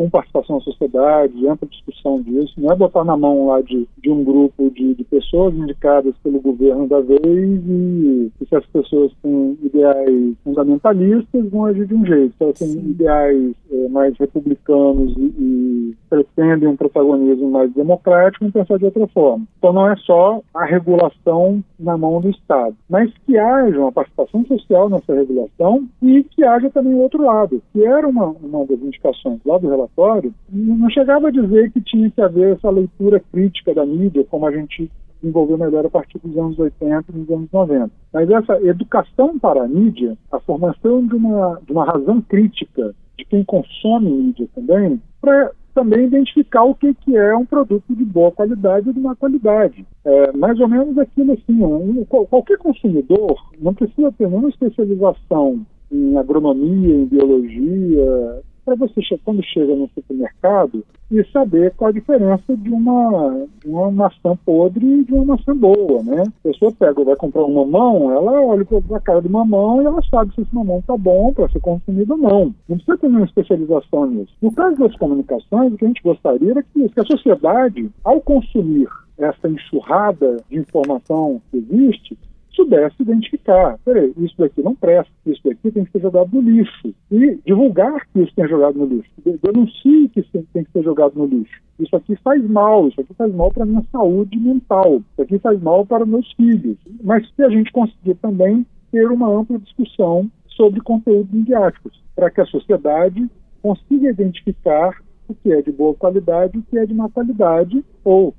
com 0.00 0.08
participação 0.08 0.56
da 0.56 0.64
sociedade, 0.64 1.46
ampla 1.46 1.68
discussão 1.68 2.22
disso, 2.22 2.54
não 2.56 2.72
é 2.72 2.74
botar 2.74 3.04
na 3.04 3.18
mão 3.18 3.48
lá 3.48 3.60
de, 3.60 3.86
de 3.98 4.10
um 4.10 4.24
grupo 4.24 4.70
de, 4.70 4.94
de 4.94 5.04
pessoas 5.04 5.54
indicadas 5.54 6.14
pelo 6.22 6.40
governo 6.40 6.88
da 6.88 7.00
vez 7.00 7.20
e, 7.20 8.32
e 8.40 8.46
se 8.48 8.56
as 8.56 8.64
pessoas 8.64 9.12
têm 9.22 9.58
ideais 9.62 10.34
fundamentalistas 10.42 11.50
vão 11.50 11.66
agir 11.66 11.86
de 11.86 11.94
um 11.94 12.06
jeito, 12.06 12.34
se 12.34 12.42
elas 12.42 12.58
têm 12.58 12.70
ideais 12.78 13.54
é, 13.70 13.88
mais 13.90 14.16
republicanos 14.16 15.14
e, 15.18 15.34
e, 15.38 15.96
pretendem 16.08 16.70
um 16.70 16.76
protagonismo 16.76 17.50
mais 17.50 17.70
democrático, 17.74 18.46
vão 18.46 18.52
pensar 18.52 18.78
de 18.78 18.86
outra 18.86 19.06
forma. 19.08 19.44
Então 19.58 19.70
não 19.74 19.86
é 19.86 19.96
só 19.96 20.40
a 20.54 20.64
regulação 20.64 21.62
na 21.78 21.98
mão 21.98 22.22
do 22.22 22.30
Estado, 22.30 22.74
mas 22.88 23.12
que 23.26 23.36
haja 23.36 23.78
uma 23.78 23.92
participação 23.92 24.46
social 24.46 24.88
nessa 24.88 25.14
regulação 25.14 25.86
e 26.02 26.24
que 26.24 26.42
haja 26.42 26.70
também 26.70 26.94
o 26.94 27.00
outro 27.00 27.22
lado, 27.22 27.62
que 27.70 27.84
era 27.84 28.08
uma, 28.08 28.28
uma 28.42 28.64
das 28.64 28.80
indicações 28.80 29.38
lá 29.44 29.58
do 29.58 29.68
relatório 29.68 29.89
relatório, 29.96 30.34
não 30.50 30.88
chegava 30.90 31.28
a 31.28 31.30
dizer 31.30 31.70
que 31.72 31.80
tinha 31.80 32.10
que 32.10 32.20
haver 32.20 32.56
essa 32.56 32.70
leitura 32.70 33.20
crítica 33.32 33.74
da 33.74 33.84
mídia, 33.84 34.24
como 34.30 34.46
a 34.46 34.52
gente 34.52 34.90
desenvolveu 35.22 35.58
melhor 35.58 35.84
a 35.84 35.90
partir 35.90 36.18
dos 36.18 36.36
anos 36.36 36.58
80 36.58 37.04
e 37.08 37.12
dos 37.12 37.30
anos 37.30 37.48
90. 37.52 37.90
Mas 38.12 38.30
essa 38.30 38.60
educação 38.62 39.38
para 39.38 39.64
a 39.64 39.68
mídia, 39.68 40.16
a 40.32 40.40
formação 40.40 41.06
de 41.06 41.14
uma, 41.14 41.60
de 41.66 41.72
uma 41.72 41.84
razão 41.84 42.22
crítica 42.22 42.94
de 43.18 43.24
quem 43.26 43.44
consome 43.44 44.10
mídia 44.10 44.48
também, 44.54 45.00
para 45.20 45.52
também 45.74 46.06
identificar 46.06 46.64
o 46.64 46.74
que, 46.74 46.92
que 46.94 47.16
é 47.16 47.36
um 47.36 47.44
produto 47.44 47.94
de 47.94 48.04
boa 48.04 48.32
qualidade 48.32 48.88
ou 48.88 48.94
de 48.94 49.00
má 49.00 49.14
qualidade. 49.14 49.86
É, 50.04 50.32
mais 50.32 50.58
ou 50.58 50.66
menos 50.66 50.98
aquilo 50.98 51.32
assim, 51.32 51.62
um, 51.62 52.04
qualquer 52.04 52.58
consumidor 52.58 53.36
não 53.60 53.74
precisa 53.74 54.10
ter 54.12 54.26
nenhuma 54.26 54.48
especialização 54.48 55.64
em 55.92 56.16
agronomia, 56.16 56.94
em 56.94 57.04
biologia, 57.04 58.42
para 58.76 58.88
você, 58.88 59.18
quando 59.24 59.42
chega 59.44 59.74
no 59.74 59.88
supermercado, 59.88 60.84
e 61.10 61.24
saber 61.32 61.74
qual 61.76 61.90
a 61.90 61.92
diferença 61.92 62.56
de 62.56 62.70
uma, 62.70 63.46
de 63.60 63.68
uma 63.68 63.90
maçã 63.90 64.36
podre 64.44 64.86
e 64.86 65.04
de 65.04 65.12
uma 65.12 65.36
maçã 65.36 65.56
boa, 65.56 66.02
né? 66.04 66.22
A 66.22 66.48
pessoa 66.48 66.72
pega, 66.72 67.02
vai 67.02 67.16
comprar 67.16 67.44
um 67.44 67.54
mamão, 67.54 68.12
ela 68.12 68.40
olha 68.40 68.64
para 68.64 68.96
a 68.96 69.00
cara 69.00 69.20
do 69.20 69.28
mamão 69.28 69.82
e 69.82 69.86
ela 69.86 70.00
sabe 70.08 70.32
se 70.34 70.42
esse 70.42 70.54
mamão 70.54 70.78
está 70.78 70.96
bom 70.96 71.32
para 71.32 71.48
ser 71.48 71.60
consumido 71.60 72.12
ou 72.12 72.18
não. 72.18 72.54
Não 72.68 72.76
precisa 72.76 72.98
ter 72.98 73.08
nenhuma 73.08 73.26
especialização 73.26 74.06
nisso. 74.06 74.32
No 74.40 74.52
caso 74.52 74.76
das 74.76 74.96
comunicações, 74.96 75.72
o 75.72 75.76
que 75.76 75.84
a 75.84 75.88
gente 75.88 76.02
gostaria 76.02 76.52
era 76.52 76.62
que, 76.62 76.88
que 76.88 77.00
a 77.00 77.04
sociedade, 77.04 77.90
ao 78.04 78.20
consumir 78.20 78.88
essa 79.18 79.48
enxurrada 79.48 80.36
de 80.48 80.58
informação 80.58 81.42
que 81.50 81.58
existe, 81.58 82.16
soubesse 82.60 82.96
identificar. 83.00 83.78
Peraí, 83.84 84.12
isso 84.18 84.34
daqui 84.38 84.62
não 84.62 84.74
presta, 84.74 85.12
isso 85.26 85.40
daqui 85.44 85.70
tem 85.70 85.84
que 85.84 85.92
ser 85.92 86.00
jogado 86.00 86.30
no 86.32 86.40
lixo. 86.40 86.94
E 87.10 87.38
divulgar 87.46 88.06
que 88.12 88.20
isso 88.20 88.34
tem 88.34 88.48
jogado 88.48 88.78
no 88.78 88.86
lixo. 88.86 89.10
Denuncie 89.42 90.08
que 90.08 90.20
isso 90.20 90.46
tem 90.52 90.64
que 90.64 90.72
ser 90.72 90.82
jogado 90.82 91.14
no 91.16 91.26
lixo. 91.26 91.60
Isso 91.78 91.96
aqui 91.96 92.14
faz 92.16 92.44
mal, 92.48 92.88
isso 92.88 93.00
aqui 93.00 93.14
faz 93.14 93.34
mal 93.34 93.50
para 93.50 93.62
a 93.62 93.66
minha 93.66 93.84
saúde 93.90 94.38
mental, 94.38 94.96
isso 94.96 95.22
aqui 95.22 95.38
faz 95.38 95.60
mal 95.62 95.86
para 95.86 96.04
meus 96.04 96.30
filhos. 96.32 96.76
Mas 97.02 97.26
se 97.34 97.42
a 97.42 97.48
gente 97.48 97.72
conseguir 97.72 98.14
também 98.16 98.66
ter 98.92 99.10
uma 99.10 99.28
ampla 99.28 99.58
discussão 99.58 100.30
sobre 100.48 100.80
conteúdos 100.80 101.32
midiáticos, 101.32 101.98
para 102.14 102.30
que 102.30 102.40
a 102.40 102.46
sociedade 102.46 103.26
consiga 103.62 104.10
identificar 104.10 104.94
o 105.26 105.34
que 105.34 105.52
é 105.52 105.62
de 105.62 105.72
boa 105.72 105.94
qualidade 105.94 106.56
e 106.56 106.60
o 106.60 106.62
que 106.62 106.76
é 106.76 106.84
de 106.84 106.92
má 106.92 107.08
qualidade, 107.08 107.82
ou 108.04 108.34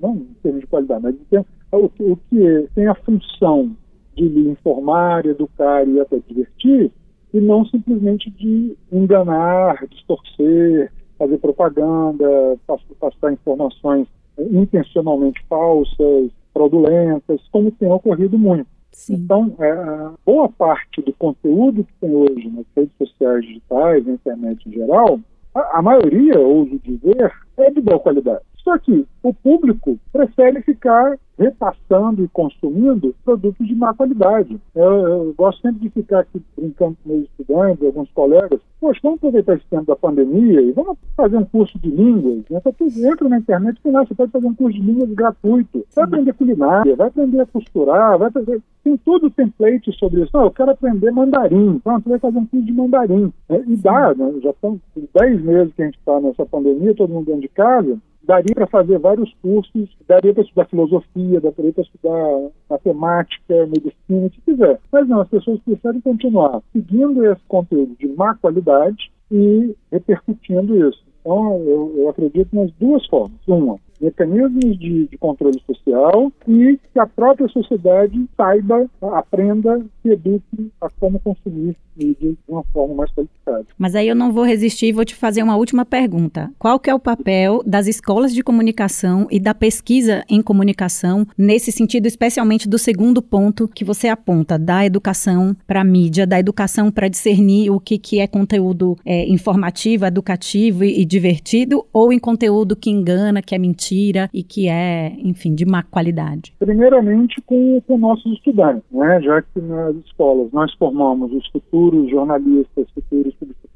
não 0.00 0.16
em 0.16 0.36
termos 0.42 0.60
de 0.60 0.66
qualidade, 0.66 1.02
mas 1.02 1.44
o, 1.72 1.90
o 2.00 2.16
que 2.16 2.68
tem 2.74 2.86
a 2.86 2.94
função 2.94 3.76
de 4.14 4.28
lhe 4.28 4.50
informar, 4.50 5.26
educar 5.26 5.86
e 5.86 6.00
até 6.00 6.18
divertir, 6.26 6.90
e 7.32 7.40
não 7.40 7.64
simplesmente 7.66 8.30
de 8.30 8.76
enganar, 8.90 9.86
distorcer, 9.86 10.90
fazer 11.18 11.38
propaganda, 11.38 12.58
passar 12.98 13.32
informações 13.32 14.06
intencionalmente 14.38 15.44
falsas, 15.48 16.30
fraudulentas, 16.52 17.40
como 17.50 17.70
tem 17.72 17.90
ocorrido 17.90 18.38
muito. 18.38 18.66
Sim. 18.92 19.14
Então, 19.14 19.54
é, 19.60 20.10
boa 20.24 20.48
parte 20.48 21.02
do 21.02 21.12
conteúdo 21.12 21.84
que 21.84 21.92
tem 22.00 22.14
hoje 22.14 22.48
nas 22.48 22.66
redes 22.76 22.96
sociais 22.96 23.44
digitais, 23.44 24.06
na 24.06 24.14
internet 24.14 24.68
em 24.68 24.72
geral, 24.72 25.20
a, 25.54 25.78
a 25.78 25.82
maioria, 25.82 26.38
ouso 26.38 26.78
dizer, 26.82 27.32
é 27.58 27.70
de 27.70 27.80
boa 27.80 28.00
qualidade. 28.00 28.42
Só 28.62 28.78
que 28.78 29.06
o 29.22 29.32
público 29.32 29.98
prefere 30.12 30.62
ficar 30.62 31.18
repassando 31.38 32.24
e 32.24 32.28
consumindo 32.28 33.14
produtos 33.24 33.66
de 33.66 33.74
má 33.74 33.94
qualidade. 33.94 34.60
Eu, 34.74 34.92
eu, 35.08 35.34
gosto 35.36 35.62
sempre 35.62 35.80
de 35.80 35.90
ficar 35.90 36.20
aqui 36.20 36.42
brincando 36.56 36.96
com 37.02 37.10
meus 37.10 37.28
estudantes, 37.28 37.84
alguns 37.84 38.10
colegas. 38.10 38.60
Poxa, 38.80 39.00
vamos 39.02 39.18
aproveitar 39.18 39.54
esse 39.54 39.64
tempo 39.70 39.86
da 39.86 39.94
pandemia 39.94 40.60
e 40.60 40.72
vamos 40.72 40.98
fazer 41.16 41.36
um 41.36 41.44
curso 41.44 41.78
de 41.78 41.88
línguas. 41.88 42.44
Né? 42.50 42.60
Tudo, 42.76 43.06
entra 43.06 43.28
na 43.28 43.38
internet 43.38 43.78
e 43.84 43.90
você 43.90 44.14
pode 44.14 44.32
fazer 44.32 44.46
um 44.46 44.54
curso 44.54 44.78
de 44.78 44.84
línguas 44.84 45.10
gratuito. 45.10 45.86
Vai 45.94 46.04
aprender 46.04 46.32
culinária, 46.32 46.96
vai 46.96 47.06
aprender 47.06 47.40
a 47.40 47.46
costurar, 47.46 48.18
vai 48.18 48.30
fazer... 48.30 48.60
Tem 48.82 48.96
tudo 48.96 49.30
template 49.30 49.92
sobre 49.92 50.22
isso. 50.22 50.30
Não, 50.34 50.44
eu 50.44 50.50
quero 50.50 50.70
aprender 50.70 51.10
mandarim. 51.10 51.78
Pronto, 51.78 52.08
vai 52.08 52.18
fazer 52.18 52.38
um 52.38 52.46
curso 52.46 52.66
de 52.66 52.72
mandarim. 52.72 53.32
É, 53.48 53.62
e 53.66 53.76
dá, 53.76 54.14
né? 54.14 54.34
já 54.42 54.50
estão 54.50 54.80
10 55.14 55.42
meses 55.42 55.74
que 55.74 55.82
a 55.82 55.84
gente 55.86 55.98
está 55.98 56.20
nessa 56.20 56.44
pandemia, 56.46 56.94
todo 56.94 57.12
mundo 57.12 57.26
dentro 57.26 57.42
de 57.42 57.48
casa 57.48 57.98
daria 58.28 58.54
para 58.54 58.66
fazer 58.66 58.98
vários 58.98 59.32
cursos, 59.40 59.88
daria 60.06 60.34
para 60.34 60.42
estudar 60.42 60.66
filosofia, 60.66 61.40
daria 61.40 61.72
para 61.72 61.82
estudar 61.82 62.50
matemática, 62.68 63.66
medicina, 63.66 64.26
o 64.26 64.30
que 64.30 64.40
quiser. 64.42 64.78
Mas 64.92 65.08
não, 65.08 65.22
as 65.22 65.28
pessoas 65.28 65.58
precisam 65.60 65.98
continuar 66.02 66.60
seguindo 66.70 67.24
esse 67.24 67.40
conteúdo 67.48 67.96
de 67.98 68.06
má 68.08 68.34
qualidade 68.34 69.10
e 69.32 69.74
repercutindo 69.90 70.88
isso. 70.88 71.02
Então, 71.22 71.58
eu, 71.64 71.94
eu 71.96 72.08
acredito 72.10 72.54
nas 72.54 72.70
duas 72.72 73.06
formas. 73.06 73.38
Uma, 73.46 73.78
mecanismos 73.98 74.78
de, 74.78 75.08
de, 75.08 75.18
controle 75.18 75.60
social 75.60 76.30
e 76.46 76.78
que 76.92 76.98
a 76.98 77.06
própria 77.06 77.48
sociedade 77.48 78.28
saiba, 78.36 78.86
aprenda, 79.00 79.84
se 80.02 80.10
eduque 80.10 80.70
a 80.80 80.88
como 81.00 81.18
consumir 81.18 81.76
mídia 81.98 82.30
de 82.30 82.38
uma 82.48 82.62
forma 82.72 82.94
mais 82.94 83.10
qualificada. 83.12 83.66
Mas 83.76 83.94
aí 83.94 84.08
eu 84.08 84.14
não 84.14 84.32
vou 84.32 84.44
resistir 84.44 84.86
e 84.86 84.92
vou 84.92 85.04
te 85.04 85.14
fazer 85.14 85.42
uma 85.42 85.56
última 85.56 85.84
pergunta. 85.84 86.50
Qual 86.58 86.78
que 86.78 86.90
é 86.90 86.94
o 86.94 87.00
papel 87.00 87.62
das 87.66 87.86
escolas 87.86 88.32
de 88.32 88.42
comunicação 88.42 89.26
e 89.30 89.40
da 89.40 89.54
pesquisa 89.54 90.24
em 90.28 90.40
comunicação 90.42 91.26
nesse 91.36 91.72
sentido, 91.72 92.06
especialmente 92.06 92.68
do 92.68 92.78
segundo 92.78 93.20
ponto 93.20 93.68
que 93.68 93.84
você 93.84 94.08
aponta, 94.08 94.58
da 94.58 94.84
educação 94.84 95.56
para 95.66 95.80
a 95.80 95.84
mídia, 95.84 96.26
da 96.26 96.38
educação 96.38 96.90
para 96.90 97.08
discernir 97.08 97.70
o 97.70 97.80
que, 97.80 97.98
que 97.98 98.20
é 98.20 98.26
conteúdo 98.26 98.96
é, 99.04 99.28
informativo, 99.28 100.06
educativo 100.06 100.84
e, 100.84 101.00
e 101.00 101.04
divertido 101.04 101.84
ou 101.92 102.12
em 102.12 102.18
conteúdo 102.18 102.76
que 102.76 102.90
engana, 102.90 103.42
que 103.42 103.54
é 103.54 103.58
mentira 103.58 104.28
e 104.32 104.42
que 104.42 104.68
é, 104.68 105.12
enfim, 105.18 105.54
de 105.54 105.64
má 105.64 105.82
qualidade? 105.82 106.54
Primeiramente 106.58 107.40
com, 107.42 107.80
com 107.86 107.98
nossos 107.98 108.32
estudantes, 108.32 108.84
né? 108.90 109.20
já 109.22 109.42
que 109.42 109.60
nas 109.60 109.96
escolas 109.96 110.52
nós 110.52 110.72
formamos 110.74 111.32
os 111.32 111.46
futuros 111.48 111.87
futuros 111.88 112.12
jornalistas, 112.12 112.92
futuros 112.92 113.34
publicitários, 113.36 113.67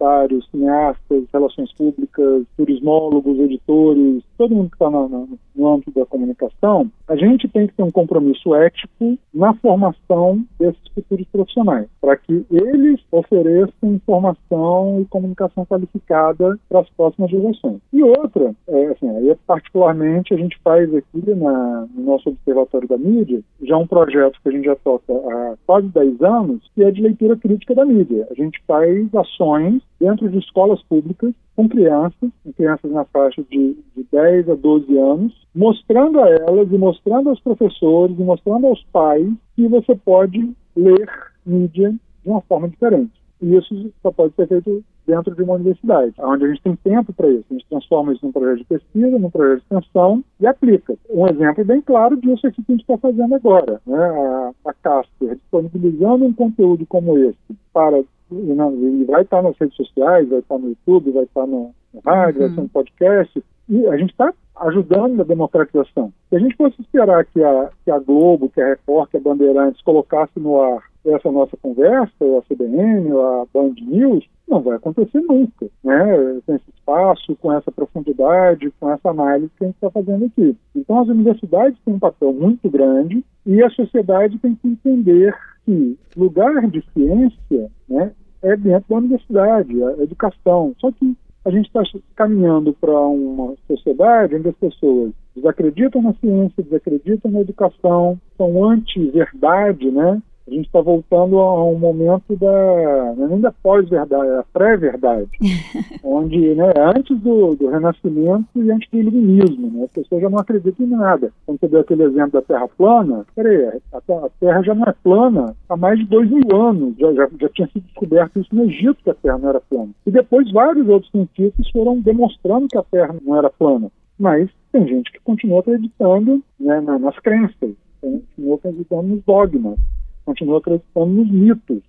cineastas, 0.51 1.25
relações 1.33 1.73
públicas, 1.73 2.45
turismólogos, 2.57 3.39
editores, 3.39 4.23
todo 4.37 4.55
mundo 4.55 4.71
que 4.71 4.77
está 4.77 4.91
no 4.91 5.69
âmbito 5.69 5.91
da 5.93 6.07
comunicação, 6.07 6.91
a 7.09 7.17
gente 7.17 7.49
tem 7.49 7.67
que 7.67 7.75
ter 7.75 7.83
um 7.83 7.91
compromisso 7.91 8.55
ético 8.55 9.19
na 9.33 9.55
formação 9.55 10.45
desses 10.59 10.81
futuros 10.95 11.27
profissionais, 11.29 11.89
para 12.01 12.17
que 12.17 12.45
eles 12.51 13.01
ofereçam 13.11 13.95
informação 13.95 15.01
e 15.01 15.05
comunicação 15.07 15.65
qualificada 15.65 16.59
para 16.69 16.81
as 16.81 16.91
próximas 16.91 17.31
gerações. 17.31 17.81
E 17.93 18.03
outra, 18.03 18.55
é, 18.69 18.87
assim, 18.87 19.09
aí 19.09 19.37
particularmente 19.47 20.35
a 20.35 20.37
gente 20.37 20.59
faz 20.63 20.93
aqui 20.95 21.23
na, 21.35 21.87
no 21.95 22.05
nosso 22.05 22.31
Observatório 22.31 22.89
da 22.89 22.99
Mídia, 22.99 23.41
já 23.63 23.77
um 23.77 23.87
projeto 23.87 24.39
que 24.43 24.49
a 24.49 24.53
gente 24.53 24.65
já 24.65 24.77
toca 24.77 25.13
há 25.13 25.55
quase 25.67 25.89
10 25.89 26.23
anos, 26.23 26.71
que 26.75 26.83
é 26.83 26.91
de 26.91 27.03
leitura 27.03 27.37
crítica 27.37 27.75
da 27.75 27.85
mídia. 27.85 28.27
A 28.31 28.35
gente 28.35 28.63
faz 28.67 29.15
ações 29.15 29.83
dentro 30.03 30.29
de 30.29 30.39
escolas 30.39 30.83
públicas 30.83 31.33
com 31.55 31.69
crianças, 31.69 32.29
com 32.43 32.53
crianças 32.53 32.91
na 32.91 33.05
faixa 33.05 33.41
de, 33.49 33.77
de 33.97 34.07
10 34.11 34.49
a 34.49 34.55
12 34.57 34.99
anos, 34.99 35.33
mostrando 35.55 36.19
a 36.21 36.29
elas 36.29 36.73
e 36.73 36.77
mostrando 36.77 37.29
aos 37.29 37.39
professores 37.39 38.19
e 38.19 38.23
mostrando 38.23 38.67
aos 38.67 38.83
pais 38.93 39.29
que 39.55 39.69
você 39.69 39.95
pode 39.95 40.51
ler 40.75 41.09
mídia 41.47 41.91
de 41.91 42.29
uma 42.29 42.41
forma 42.41 42.69
diferente. 42.69 43.13
E 43.41 43.55
isso 43.57 43.93
só 44.03 44.11
pode 44.11 44.35
ser 44.35 44.49
feito 44.49 44.83
dentro 45.07 45.35
de 45.35 45.43
uma 45.43 45.55
universidade, 45.55 46.15
onde 46.19 46.45
a 46.45 46.49
gente 46.49 46.63
tem 46.63 46.77
tempo 46.77 47.13
para 47.13 47.29
isso. 47.29 47.45
A 47.51 47.55
gente 47.55 47.67
transforma 47.69 48.13
isso 48.13 48.25
num 48.25 48.33
projeto 48.33 48.59
de 48.59 48.65
pesquisa, 48.65 49.19
num 49.19 49.31
projeto 49.31 49.59
de 49.59 49.65
extensão 49.65 50.25
e 50.41 50.47
aplica. 50.47 50.95
Um 51.11 51.27
exemplo 51.27 51.65
bem 51.65 51.81
claro 51.81 52.17
disso 52.17 52.47
aqui 52.47 52.63
que 52.63 52.73
a 52.73 52.75
gente 52.75 52.83
está 52.83 52.99
fazendo 52.99 53.35
agora. 53.35 53.81
Né? 53.87 53.99
A, 53.99 54.53
a 54.67 54.73
Casper 54.75 55.35
disponibilizando 55.37 56.25
um 56.25 56.33
conteúdo 56.33 56.87
como 56.87 57.19
esse 57.19 57.37
para 57.73 58.03
e 58.35 59.05
vai 59.05 59.23
estar 59.23 59.43
nas 59.43 59.57
redes 59.59 59.77
sociais, 59.77 60.29
vai 60.29 60.39
estar 60.39 60.59
no 60.59 60.69
YouTube, 60.69 61.11
vai 61.11 61.25
estar 61.25 61.47
no, 61.47 61.75
no 61.93 62.01
rádio, 62.01 62.41
uhum. 62.41 62.47
vai 62.47 62.55
ser 62.55 62.61
um 62.63 62.69
podcast. 62.69 63.45
E 63.69 63.87
a 63.87 63.97
gente 63.97 64.11
está 64.11 64.33
ajudando 64.61 65.17
na 65.17 65.25
democratização. 65.25 66.13
Se 66.29 66.37
a 66.37 66.39
gente 66.39 66.57
fosse 66.57 66.81
esperar 66.81 67.25
que 67.25 67.43
a, 67.43 67.71
que 67.85 67.91
a 67.91 67.99
Globo, 67.99 68.49
que 68.49 68.61
a 68.61 68.69
Record, 68.69 69.11
que 69.11 69.17
a 69.17 69.21
Bandeirantes 69.21 69.83
colocasse 69.83 70.39
no 70.39 70.61
ar 70.61 70.83
essa 71.05 71.33
nossa 71.33 71.57
conversa, 71.57 72.13
ou 72.21 72.39
a 72.39 72.43
CBN, 72.43 73.13
ou 73.13 73.43
a 73.43 73.47
Band 73.53 73.75
News, 73.81 74.25
não 74.49 74.61
vai 74.61 74.77
acontecer 74.77 75.21
nunca, 75.21 75.67
né? 75.83 76.41
Com 76.47 76.55
esse 76.55 76.71
espaço, 76.75 77.37
com 77.37 77.53
essa 77.53 77.73
profundidade, 77.73 78.73
com 78.79 78.91
essa 78.91 79.11
análise 79.11 79.51
que 79.59 79.65
a 79.65 79.67
gente 79.67 79.77
está 79.77 79.91
fazendo 79.91 80.27
aqui. 80.27 80.57
Então, 80.77 81.01
as 81.01 81.09
universidades 81.09 81.79
têm 81.85 81.95
um 81.95 81.99
papel 81.99 82.33
muito 82.33 82.71
grande 82.71 83.25
e 83.45 83.63
a 83.63 83.71
sociedade 83.71 84.39
tem 84.39 84.55
que 84.55 84.69
entender 84.69 85.35
que 85.65 85.99
lugar 86.17 86.69
de 86.69 86.85
ciência 86.93 87.71
né, 87.89 88.13
é 88.43 88.57
dentro 88.57 88.89
da 88.89 88.97
universidade, 88.97 89.83
a 89.83 90.03
educação. 90.03 90.75
Só 90.79 90.93
que 90.93 91.17
a 91.45 91.51
gente 91.51 91.67
está 91.67 91.83
caminhando 92.15 92.73
para 92.75 92.99
uma 92.99 93.55
sociedade 93.67 94.37
onde 94.37 94.49
as 94.49 94.57
pessoas 94.57 95.13
desacreditam 95.35 96.03
na 96.03 96.15
ciência, 96.15 96.63
desacreditam 96.63 97.31
na 97.31 97.41
educação, 97.41 98.19
são 98.37 98.65
anti-verdade, 98.65 99.91
né? 99.91 100.23
A 100.47 100.51
gente 100.51 100.67
está 100.67 100.81
voltando 100.81 101.39
a 101.39 101.65
um 101.65 101.79
momento 101.79 102.37
da 102.37 103.15
não 103.17 103.25
é 103.25 103.29
nem 103.29 103.41
da 103.41 103.53
pós-verdade, 103.53 104.29
é 104.29 104.39
a 104.39 104.45
pré-verdade, 104.53 105.31
onde 106.03 106.55
né, 106.55 106.73
antes 106.77 107.19
do, 107.21 107.55
do, 107.55 107.69
renascimento 107.69 108.49
e 108.57 108.71
antes 108.71 108.91
do 108.91 108.99
iluminismo, 108.99 109.71
né, 109.71 109.85
as 109.85 109.91
pessoas 109.91 110.23
já 110.23 110.29
não 110.29 110.39
acreditam 110.39 110.87
em 110.87 110.91
nada. 110.91 111.33
Quando 111.47 111.61
você 111.61 111.69
deu 111.69 111.81
aquele 111.81 112.03
exemplo 112.05 112.33
da 112.33 112.43
Terra 112.43 112.69
plana, 112.69 113.25
peraí, 113.35 113.81
a, 113.93 113.99
a 113.99 114.31
Terra 114.41 114.63
já 114.63 114.75
não 114.75 114.85
é 114.85 114.95
plana 115.03 115.55
há 115.69 115.77
mais 115.77 115.99
de 115.99 116.07
dois 116.07 116.29
mil 116.29 116.45
anos, 116.55 116.97
já, 116.99 117.13
já, 117.13 117.29
já 117.41 117.49
tinha 117.51 117.69
sido 117.69 117.85
descoberto 117.85 118.41
isso 118.41 118.55
no 118.55 118.65
Egito 118.65 119.03
que 119.03 119.11
a 119.11 119.15
Terra 119.15 119.39
não 119.39 119.49
era 119.49 119.61
plana. 119.61 119.91
E 120.07 120.11
depois 120.11 120.51
vários 120.51 120.89
outros 120.89 121.11
cientistas 121.11 121.71
foram 121.71 122.01
demonstrando 122.01 122.69
que 122.69 122.79
a 122.79 122.83
Terra 122.83 123.15
não 123.25 123.37
era 123.37 123.49
plana. 123.51 123.91
Mas 124.19 124.51
tem 124.73 124.87
gente 124.87 125.11
que 125.13 125.21
continua 125.21 125.61
acreditando 125.61 126.43
né, 126.59 126.81
nas 126.81 127.19
crenças, 127.19 127.75
continua 128.01 128.57
acreditando 128.57 129.03
nos 129.03 129.25
dogmas 129.25 129.79
continua 130.25 130.59
acreditando 130.59 131.07
nos 131.07 131.31
mitos. 131.31 131.83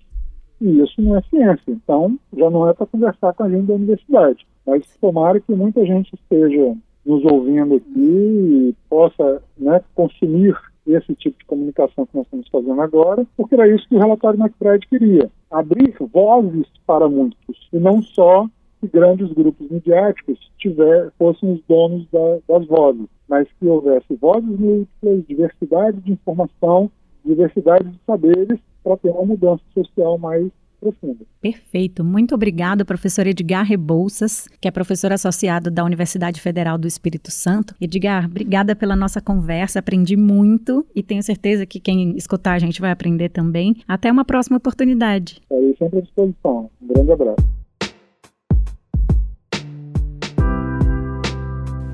E 0.62 0.80
isso 0.80 1.02
não 1.02 1.18
é 1.18 1.22
ciência. 1.24 1.64
Então, 1.68 2.18
já 2.36 2.50
não 2.50 2.68
é 2.68 2.74
para 2.74 2.86
conversar 2.86 3.34
com 3.34 3.44
a 3.44 3.50
gente 3.50 3.66
da 3.66 3.74
universidade. 3.74 4.46
Mas 4.66 4.86
tomara 5.02 5.40
que 5.40 5.54
muita 5.54 5.86
gente 5.86 6.14
esteja 6.14 6.76
nos 7.06 7.24
ouvindo 7.26 7.76
aqui 7.76 7.90
e 7.96 8.76
possa 8.90 9.42
né, 9.58 9.82
consumir 9.94 10.56
esse 10.88 11.16
tipo 11.16 11.38
de 11.38 11.46
comunicação 11.46 12.06
que 12.06 12.16
nós 12.16 12.26
estamos 12.26 12.48
fazendo 12.50 12.82
agora, 12.82 13.26
porque 13.38 13.56
era 13.56 13.68
isso 13.68 13.88
que 13.88 13.96
o 13.96 14.00
relatório 14.00 14.40
McBride 14.40 14.88
queria, 14.88 15.30
abrir 15.50 15.96
vozes 16.12 16.68
para 16.86 17.08
muitos, 17.08 17.70
e 17.72 17.78
não 17.78 18.02
só 18.02 18.48
que 18.82 18.88
grandes 18.88 19.32
grupos 19.32 19.70
midiáticos 19.70 20.38
tiver, 20.58 21.12
fossem 21.18 21.54
os 21.54 21.62
donos 21.68 22.06
da, 22.12 22.40
das 22.50 22.68
vozes, 22.68 23.08
mas 23.30 23.48
que 23.60 23.66
houvesse 23.66 24.14
vozes 24.16 24.60
múltiplas, 24.60 25.26
diversidade 25.28 26.02
de 26.02 26.12
informação, 26.12 26.92
diversidade 27.26 27.90
de 27.90 28.00
saberes, 28.06 28.60
para 28.84 28.98
ter 28.98 29.10
uma 29.10 29.26
mudança 29.26 29.64
social 29.74 30.18
mais 30.18 30.52
profunda. 30.84 31.26
Perfeito. 31.42 32.04
Muito 32.04 32.36
obrigado, 32.36 32.86
professor 32.86 33.26
Edgar 33.26 33.66
Rebouças, 33.66 34.48
que 34.60 34.68
é 34.68 34.72
professor 34.72 35.14
associado 35.14 35.72
da 35.72 35.84
Universidade 35.84 36.42
Federal 36.42 36.78
do 36.78 36.88
Espírito 36.88 37.32
Santo. 37.32 37.74
Edgar, 37.80 38.26
obrigada 38.26 38.76
pela 38.76 38.96
nossa 38.96 39.22
conversa, 39.22 39.80
aprendi 39.80 40.18
muito 40.18 40.86
e 40.94 41.02
tenho 41.02 41.24
certeza 41.24 41.66
que 41.66 41.80
quem 41.80 42.16
escutar 42.18 42.54
a 42.54 42.60
gente 42.60 42.82
vai 42.82 42.92
aprender 42.92 43.30
também. 43.30 43.76
Até 43.88 44.12
uma 44.12 44.26
próxima 44.26 44.58
oportunidade. 44.58 45.40
Estarei 45.42 45.76
sempre 45.78 46.00
à 46.00 46.02
disposição. 46.02 46.70
Um 46.82 46.88
grande 46.88 47.12
abraço. 47.14 47.63